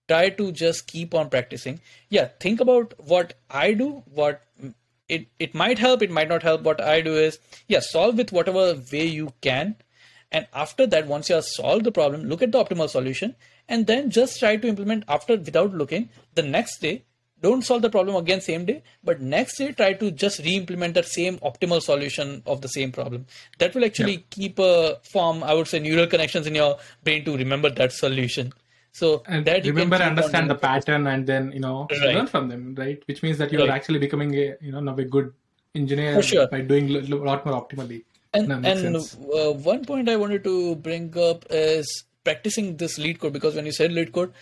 [0.09, 1.81] Try to just keep on practicing.
[2.09, 3.91] Yeah, think about what I do.
[4.21, 4.43] What
[5.09, 6.03] it it might help.
[6.03, 6.63] It might not help.
[6.63, 9.77] What I do is yeah, solve with whatever way you can.
[10.31, 13.35] And after that, once you have solved the problem, look at the optimal solution
[13.67, 16.11] and then just try to implement after without looking.
[16.35, 17.05] The next day,
[17.41, 21.07] don't solve the problem again same day, but next day try to just re-implement that
[21.07, 23.27] same optimal solution of the same problem.
[23.59, 27.37] That will actually keep a form, I would say, neural connections in your brain to
[27.37, 28.53] remember that solution.
[28.93, 32.15] So and that you remember understand the pattern and then you know Right.
[32.17, 33.71] learn from them right which means that you're Right.
[33.71, 35.33] actually becoming a you know now a good
[35.75, 36.49] engineer sure.
[36.49, 40.77] by doing a lot more optimally And, makes and uh, one point I wanted to
[40.77, 44.33] bring up is practicing this LeetCode because when you said LeetCode,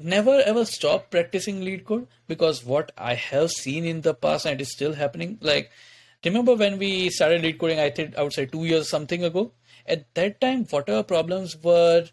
[0.00, 4.62] never ever stop practicing LeetCode because what I have seen in the past and it
[4.62, 5.38] is still happening.
[5.40, 5.70] Like,
[6.24, 7.78] remember when we started LeetCoding?
[7.78, 9.52] I think I would say two years something ago.
[9.86, 12.06] At that time, whatever problems were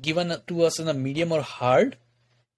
[0.00, 1.96] given to us in a medium or hard,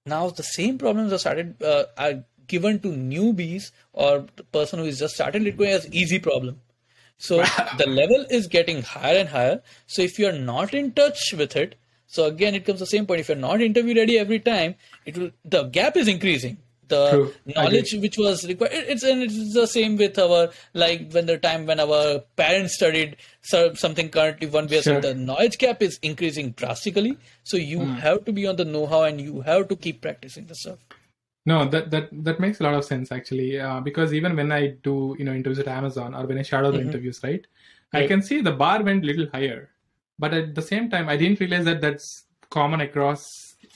[0.06, 4.84] now the same problems are started uh, are given to newbies or the person who
[4.84, 6.60] is just started LeetCoding as easy problem.
[7.18, 7.36] So
[7.78, 9.62] the level is getting higher and higher.
[9.86, 11.76] So if you're not in touch with it,
[12.16, 13.20] so again it comes the same point.
[13.24, 14.74] If you're not interview ready every time,
[15.10, 16.58] it will the gap is increasing.
[16.92, 17.28] The True.
[17.56, 20.40] knowledge which was required it's and it's the same with our
[20.82, 22.00] like when the time when our
[22.40, 23.16] parents studied
[23.84, 25.00] something currently one way Sure.
[25.06, 27.12] the knowledge gap is increasing drastically.
[27.52, 30.58] So you have to be on the know-how and you have to keep practicing the
[30.64, 30.80] stuff.
[31.50, 34.60] no that that that makes a lot of sense actually uh, because even when i
[34.88, 36.86] do you know interviews at amazon or when i shadow the Mhm.
[36.88, 37.48] interviews right
[38.00, 39.56] i can see the bar went little higher
[40.22, 42.08] but at the same time i didn't realize that that's
[42.56, 43.22] common across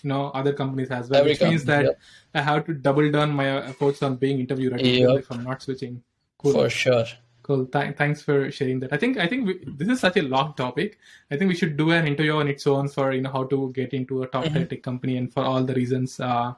[0.03, 3.11] you know other companies as well Every which means that company, i have to double
[3.19, 5.21] down my efforts on being interview ready Yep.
[5.23, 6.03] if i'm not switching
[6.43, 7.07] cool For sure.
[7.47, 7.65] Cool.
[7.75, 8.93] Th- thanks for sharing that.
[8.93, 10.99] I think I think we, this is such a long topic.
[11.31, 13.59] I think we should do an interview on its own for you know how to
[13.77, 14.65] get into a top Mhm.
[14.71, 16.49] tech company and for all the reasons uh,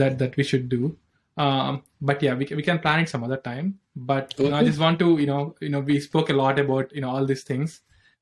[0.00, 0.80] that that we should do.
[1.46, 3.68] Um, but yeah, we can, we can plan it some other time.
[4.12, 6.58] But you know, I just want to you know you know we spoke a lot
[6.64, 7.76] about you know all these things,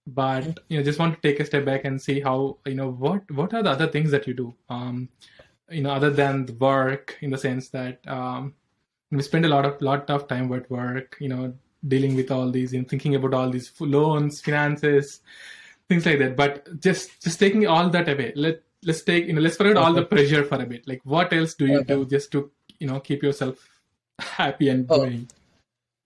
[0.06, 2.90] but you know just want to take a step back and see how you know
[2.90, 4.54] what what are the other things that you do.
[4.68, 5.08] Um,
[5.70, 8.54] you know, other than the work, in the sense that um,
[9.10, 11.16] we spend a lot of lot of time at work.
[11.20, 11.54] You know,
[11.86, 15.20] dealing with all these and thinking about all these loans, finances,
[15.88, 16.36] things like that.
[16.36, 18.32] But just just taking all that away.
[18.36, 20.86] Let let's take you know let's forget all the pressure for a bit.
[20.86, 21.94] Like what else do you Okay.
[21.94, 23.56] do just to you know keep yourself
[24.18, 24.98] happy and Oh.
[24.98, 25.30] going?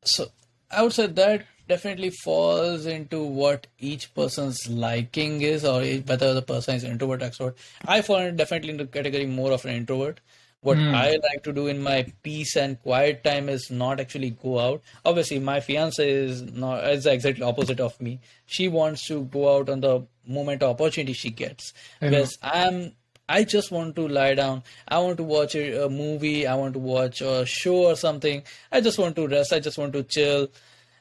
[0.04, 0.26] So
[0.70, 6.42] I would say that definitely falls into what each person's liking is, or whether the
[6.42, 7.54] person is introvert, or extrovert.
[7.86, 10.20] I fall definitely into the category more of an introvert.
[10.62, 10.94] What Hmm.
[10.94, 14.82] I like to do in my peace and quiet time is not actually go out.
[15.04, 18.20] Obviously, my fiance is not is exactly opposite of me.
[18.46, 21.72] She wants to go out on the moment opportunity she gets.
[22.00, 22.92] Whereas I'm
[23.28, 24.62] I just want to lie down.
[24.88, 26.46] I want to watch a, a movie.
[26.46, 28.42] I want to watch a show or something.
[28.72, 29.52] I just want to rest.
[29.52, 30.48] I just want to chill.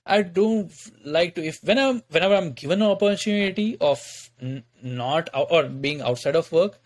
[0.06, 0.72] I don't
[1.04, 4.00] like to if when I'm whenever I'm given an opportunity of
[4.42, 6.80] n- not out, or being outside of work,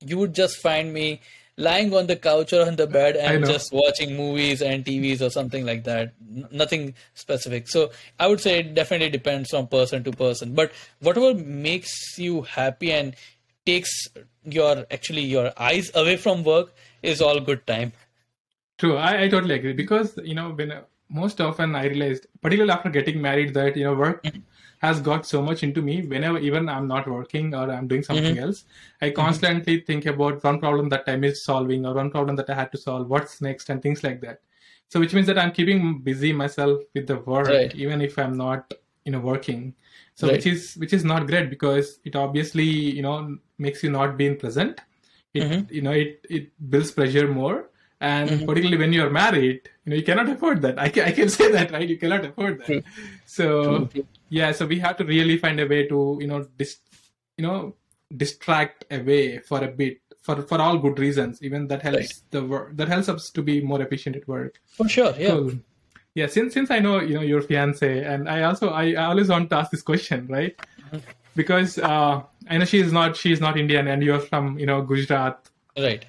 [0.00, 1.20] you would just find me
[1.56, 5.30] lying on the couch or on the bed and just watching movies and TVs or
[5.30, 6.14] something like that.
[6.34, 7.68] N- nothing specific.
[7.68, 10.54] So I would say it definitely depends from person to person.
[10.54, 13.16] But whatever makes you happy and
[13.66, 14.08] takes
[14.44, 17.92] your actually your eyes away from work is all good time.
[18.78, 20.72] True, I, I totally agree because you know when
[21.10, 24.24] most often I realized, particularly after getting married, that you know work
[24.78, 26.02] has got so much into me.
[26.06, 28.64] Whenever even I'm not working or I'm doing something else,
[29.02, 32.54] I constantly think about one problem that I missed solving or one problem that I
[32.54, 33.08] had to solve.
[33.08, 34.40] What's next and things like that.
[34.88, 37.74] So which means that I'm keeping busy myself with the work, Right.
[37.74, 38.72] even if I'm not
[39.04, 39.74] you know working.
[40.14, 40.36] So Right.
[40.36, 44.36] which is which is not great because it obviously you know makes you not being
[44.36, 44.80] present.
[45.34, 45.70] It Mhm.
[45.70, 47.69] you know it it builds pressure more
[48.00, 48.46] and Mhm.
[48.46, 51.50] particularly when you're married you know you cannot afford that i can, I can say
[51.52, 52.82] that right you cannot afford that True.
[53.26, 53.46] so
[53.86, 54.06] True.
[54.30, 56.78] yeah so we have to really find a way to you know dis,
[57.36, 57.76] you know
[58.16, 62.12] distract away for a bit for for all good reasons even that helps Right.
[62.30, 65.30] the work that helps us to be more efficient at work For sure, yeah.
[65.30, 65.52] cool
[66.14, 69.28] yeah since since i know you know your fiance and i also i, I always
[69.28, 70.56] want to ask this question right
[71.36, 75.38] because uh i know she's not she's not indian and you're from you know gujarat
[75.78, 76.04] Right.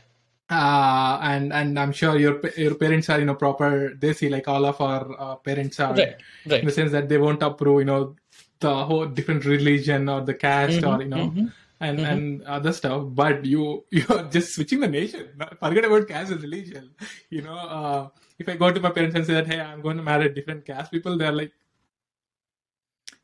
[0.51, 3.69] Uh, and and I'm sure your your parents are you know proper
[4.03, 6.15] desi like all of our uh, parents are Right.
[6.61, 8.15] in the sense that they won't approve you know
[8.59, 11.51] the whole different religion or the caste or you know mhm.
[11.79, 15.29] and and other stuff but you you're just switching the nation
[15.63, 16.91] forget about caste and religion
[17.29, 19.97] you know uh, if I go to my parents and say that hey I'm going
[19.97, 21.53] to marry different caste people they're like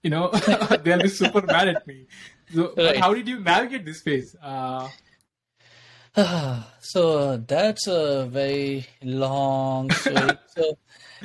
[0.04, 0.30] you know
[0.84, 2.08] they'll be super mad at me
[2.54, 2.98] so but Right.
[3.04, 4.88] how did you navigate this phase uh,
[6.82, 10.38] so that's a very long story.
[10.56, 10.78] so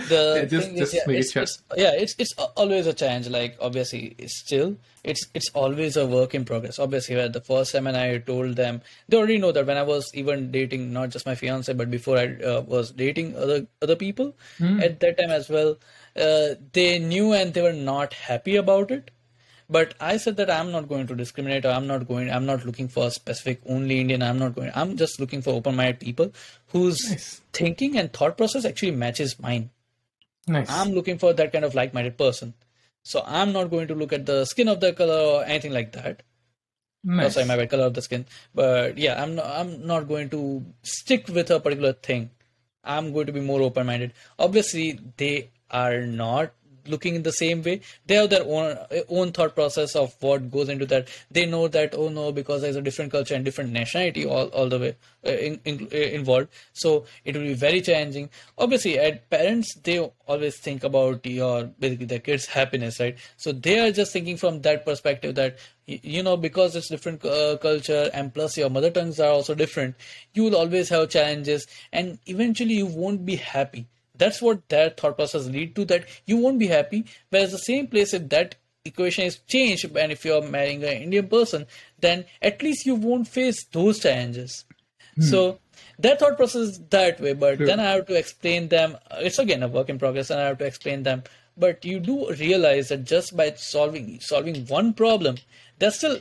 [0.08, 3.28] the Yeah, just- thing is, yeah, it's, it's, yeah, it's it's always a challenge.
[3.28, 6.78] Like obviously, it's still it's it's always a work in progress.
[6.78, 9.82] Obviously, at the first time, and I told them they already know that when I
[9.82, 13.96] was even dating not just my fiance, but before I uh, was dating other other
[13.96, 15.76] people at that time as well,
[16.16, 19.10] uh, they knew and they were not happy about it
[19.76, 22.64] but i said that i'm not going to discriminate or i'm not going i'm not
[22.68, 26.32] looking for a specific only indian i'm not going i'm just looking for open-minded people
[26.74, 27.40] whose Nice.
[27.60, 29.70] thinking and thought process actually matches mine.
[30.48, 30.68] Nice.
[30.70, 32.54] I'm looking for that kind of like-minded person.
[33.04, 35.92] So i'm not going to look at the skin of the color or anything like
[35.92, 36.22] that.
[37.08, 37.34] Oh, nice.
[37.34, 40.64] sorry my bad color of the skin but yeah i'm not, i'm not going to
[40.82, 42.30] stick with a particular thing.
[42.84, 44.12] I'm going to be more open-minded.
[44.38, 46.52] Obviously they are not
[46.86, 47.80] looking in the same way.
[48.06, 48.76] They have their own
[49.08, 51.08] own thought process of what goes into that.
[51.30, 54.68] They know that oh no because there's a different culture and different nationality all, all
[54.68, 56.48] the way uh, in, in, uh, involved.
[56.72, 58.30] So it will be very challenging.
[58.58, 63.16] Obviously at parents they always think about your basically their kids happiness right?
[63.36, 67.56] So they are just thinking from that perspective that you know because it's different uh,
[67.58, 69.96] culture and plus your mother tongues are also different
[70.32, 73.86] you will always have challenges and eventually you won't be happy
[74.22, 77.04] that's what that thought process lead to that you won't be happy.
[77.30, 78.54] Whereas the same place if that
[78.84, 81.66] equation is changed and if you're marrying an indian person
[82.00, 84.64] then at least you won't face those challenges.
[85.16, 85.22] Hmm.
[85.22, 85.58] So
[85.98, 88.96] that thought process is that way but then i have to explain them.
[89.28, 91.24] It's again a work in progress and i have to explain them.
[91.56, 95.36] But you do realize that just by solving solving one problem
[95.78, 96.18] there's still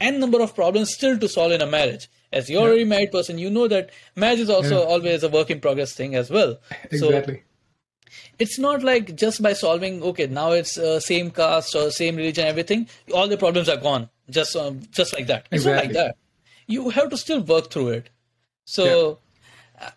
[0.00, 3.38] n number of problems still to solve in a marriage as you're already married person
[3.38, 4.86] you know that marriage is also Yeah.
[4.86, 6.58] always a work in progress thing as well.
[6.90, 7.42] So exactly.
[8.38, 12.46] it's not like just by solving okay now it's uh, same caste or same religion
[12.46, 14.08] everything all the problems are gone.
[14.30, 15.46] Just um, just like that.
[15.50, 16.16] It's not like that.
[16.66, 18.10] You have to still work through it.
[18.64, 19.18] So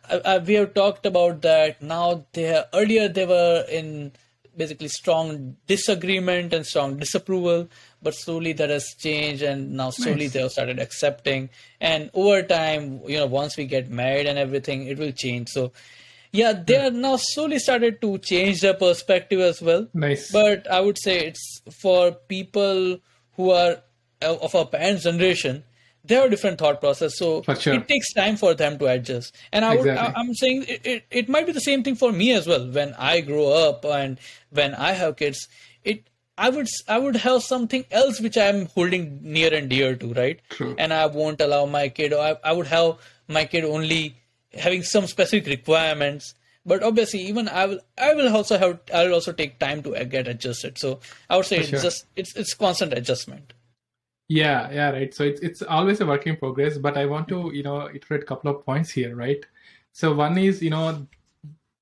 [0.10, 1.82] uh, uh, we have talked about that.
[1.82, 4.12] Now they earlier they were in
[4.58, 7.68] basically strong disagreement and strong disapproval
[8.02, 10.34] but slowly that has changed and now slowly Nice.
[10.34, 11.50] they have started accepting.
[11.82, 15.50] And over time you know once we get married and everything it will change.
[15.50, 15.72] So
[16.32, 16.88] yeah they hmm.
[16.88, 19.88] are now slowly started to change their perspective as well.
[19.94, 20.32] Nice.
[20.32, 22.98] But i would say it's for people
[23.36, 23.82] who are
[24.22, 25.64] of our parents generation
[26.08, 27.74] they have a different thought process so sure.
[27.74, 30.16] it takes time for them to adjust and i would Exactly.
[30.16, 32.68] I, i'm saying it, it, it might be the same thing for me as well
[32.70, 35.48] when i grow up and when i have kids
[35.84, 40.14] it I would I would have something else which I'm holding near and dear to,
[40.14, 40.40] right?
[40.50, 40.76] True.
[40.78, 42.98] And I won't allow my kid, or I, I would have
[43.28, 44.18] my kid only
[44.54, 46.34] having some specific requirements.
[46.66, 50.04] But obviously, even I will I will also have I will also take time to
[50.06, 50.78] get adjusted.
[50.78, 51.00] So
[51.30, 53.54] I would say it's just it's it's constant adjustment.
[54.28, 55.14] Yeah, yeah, right.
[55.14, 58.24] So it's it's always a work in progress, but I want to, you know, iterate
[58.24, 59.46] a couple of points here, right?
[59.92, 61.08] So one is, you know,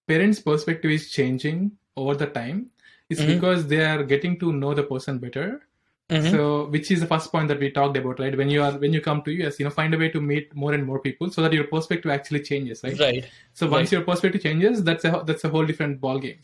[0.07, 2.71] parents' perspective is changing over the time.
[3.09, 3.27] It's Mhm.
[3.27, 5.61] because they are getting to know the person better.
[6.09, 6.31] Mhm.
[6.31, 8.37] So which is the first point that we talked about, right?
[8.37, 10.53] When you are when you come to US, you know, find a way to meet
[10.55, 12.99] more and more people so that your perspective actually changes, right?
[12.99, 13.91] Right, So once right.
[13.93, 16.39] your perspective changes, that's a that's a whole different ball game.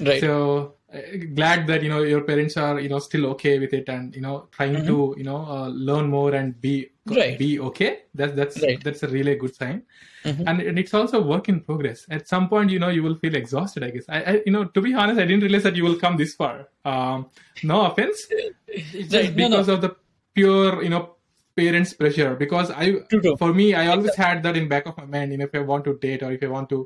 [0.00, 0.20] right.
[0.20, 0.76] So
[1.34, 4.20] glad that you know your parents are you know still okay with it and you
[4.20, 7.18] know trying to you know uh, learn more and be Mm-hmm.
[7.18, 7.38] Right.
[7.38, 8.02] be okay.
[8.14, 8.78] That's that's Right.
[8.84, 9.82] that's a really good sign.
[10.24, 10.44] Mhm.
[10.46, 12.04] And, and it's also work in progress.
[12.10, 13.82] At some point, you know, you will feel exhausted.
[13.82, 14.04] I guess.
[14.08, 16.34] I, I you know, to be honest, I didn't realize that you will come this
[16.34, 16.68] far.
[16.84, 17.26] Um,
[17.64, 18.26] no offense.
[18.68, 19.34] It's just Right.
[19.34, 19.56] No, no.
[19.56, 19.96] because of the
[20.34, 21.16] pure, you know,
[21.56, 22.36] parents' pressure.
[22.36, 25.32] Because I, True, for me, I always had that in back of my mind.
[25.32, 26.76] You know, if I want to date or if I want to,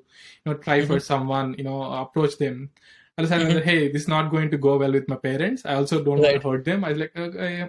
[0.45, 0.87] you know, try Mm-hmm.
[0.95, 2.71] for someone, you know, approach them.
[3.17, 5.65] I was that, hey, this is not going to go well with my parents.
[5.65, 6.85] I also don't want to hurt them.
[6.85, 7.69] I was like, uh, uh,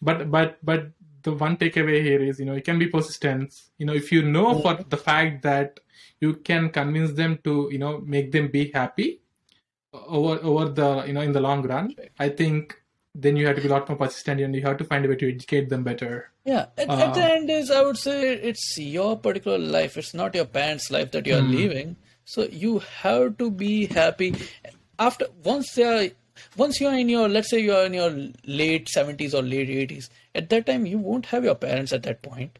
[0.00, 0.90] but but but
[1.22, 3.70] the one takeaway here is, you know, it can be persistence.
[3.76, 4.62] You know, if you know Mm-hmm.
[4.62, 5.80] for the fact that
[6.20, 9.20] you can convince them to, you know, make them be happy
[9.92, 11.94] over over the, you know, in the long run.
[12.18, 12.76] I think
[13.14, 15.08] then you have to be a lot more persistent and you have to find a
[15.08, 16.30] way to educate them better.
[16.44, 19.98] Yeah, at, at the end is I would say it's your particular life.
[19.98, 21.96] It's not your parents' life that you are living.
[22.24, 24.34] So you have to be happy.
[24.98, 26.10] After once they are,
[26.56, 28.14] once you are in your, let's say you are in your
[28.46, 30.10] late seventies or late eighties.
[30.34, 32.58] At that time, you won't have your parents at that point.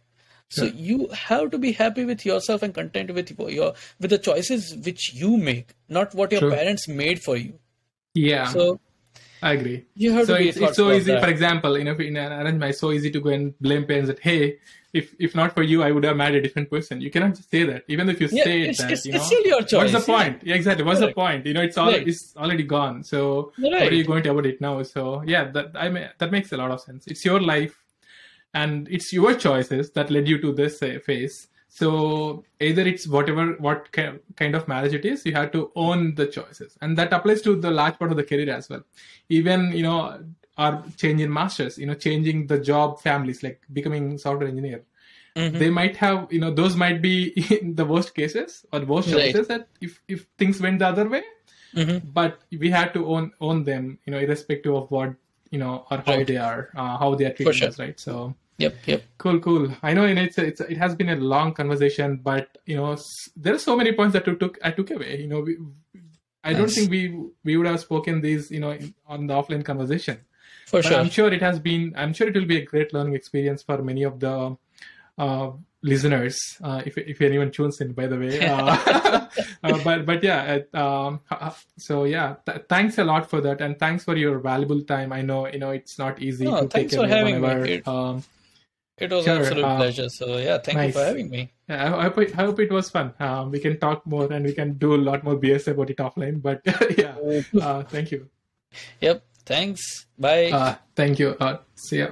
[0.52, 4.18] So you have to be happy with yourself and content with your, your with the
[4.18, 6.50] choices which you make, not what your True.
[6.50, 7.60] parents made for you.
[8.14, 8.46] Yeah.
[8.46, 8.80] So
[9.42, 9.86] I agree.
[9.94, 11.22] you have so to be it's, it's so easy that.
[11.22, 14.08] for example you know in an arrangement it's so easy to go and blame parents
[14.08, 14.58] that hey
[14.92, 17.00] if if not for you i would have married a different person.
[17.00, 17.84] You cannot just say that.
[17.88, 19.92] Even if you Yeah, say it's- that it's- you it's still your choice.
[19.92, 20.42] what's the point?
[20.42, 20.84] Yeah, exactly.
[20.84, 21.46] What's the point?
[21.46, 22.08] You know it's all Right.
[22.08, 23.04] it's already gone.
[23.04, 23.72] So Right.
[23.82, 24.74] what are you going to about it now?
[24.82, 27.06] So yeah that i mean that makes a lot of sense.
[27.06, 27.76] It's your life
[28.62, 31.46] and it's your choices that led you to this uh, phase.
[31.68, 36.14] So either it's whatever what ki- kind of marriage it is you have to own
[36.16, 36.76] the choices.
[36.82, 38.82] And that applies to the large part of the career as well.
[39.28, 40.00] Even you know
[40.62, 44.80] our change in masters you know changing the job families like becoming software engineer
[45.36, 45.58] Mhm.
[45.62, 47.14] they might have you know those might be
[47.60, 49.32] in the worst cases or worst Right.
[49.34, 51.22] choices that if if things went the other way
[51.82, 51.96] Mhm.
[52.18, 55.14] but we have to own own them you know irrespective of what
[55.56, 56.26] you know or how Right.
[56.30, 57.68] they are uh, how they are treating sure.
[57.74, 58.20] us right so
[58.62, 59.02] Yep, yep.
[59.22, 62.76] cool cool i know know, it's, it's it has been a long conversation but you
[62.80, 62.88] know
[63.44, 65.54] there are so many points that you took i took away you know we,
[66.48, 67.00] i don't think we
[67.44, 68.72] we would have spoken these you know
[69.14, 70.18] on the offline conversation
[70.70, 70.98] For but sure.
[71.00, 73.82] i'm sure it has been i'm sure it will be a great learning experience for
[73.82, 74.56] many of the
[75.18, 75.50] uh,
[75.82, 79.26] listeners uh, if, if anyone tunes in by the way uh,
[79.64, 81.20] uh, but but yeah it, um,
[81.76, 85.20] so yeah th- thanks a lot for that and thanks for your valuable time i
[85.22, 87.48] know you know it's not easy No, to thanks take for having me.
[87.48, 88.22] whenever It- um,
[89.00, 90.08] It was Sure, an absolute uh, pleasure.
[90.10, 91.42] So yeah, thank you for having me.
[91.68, 94.44] yeah, I, hope it, I hope it was fun um, we can talk more and
[94.44, 96.60] we can do a lot more bs about it offline but
[96.98, 97.16] yeah
[97.60, 98.28] uh, thank you
[99.00, 99.24] Yep.
[99.46, 100.06] Thanks.
[100.18, 100.50] Bye.
[100.50, 102.08] uh, thank you uh, see ya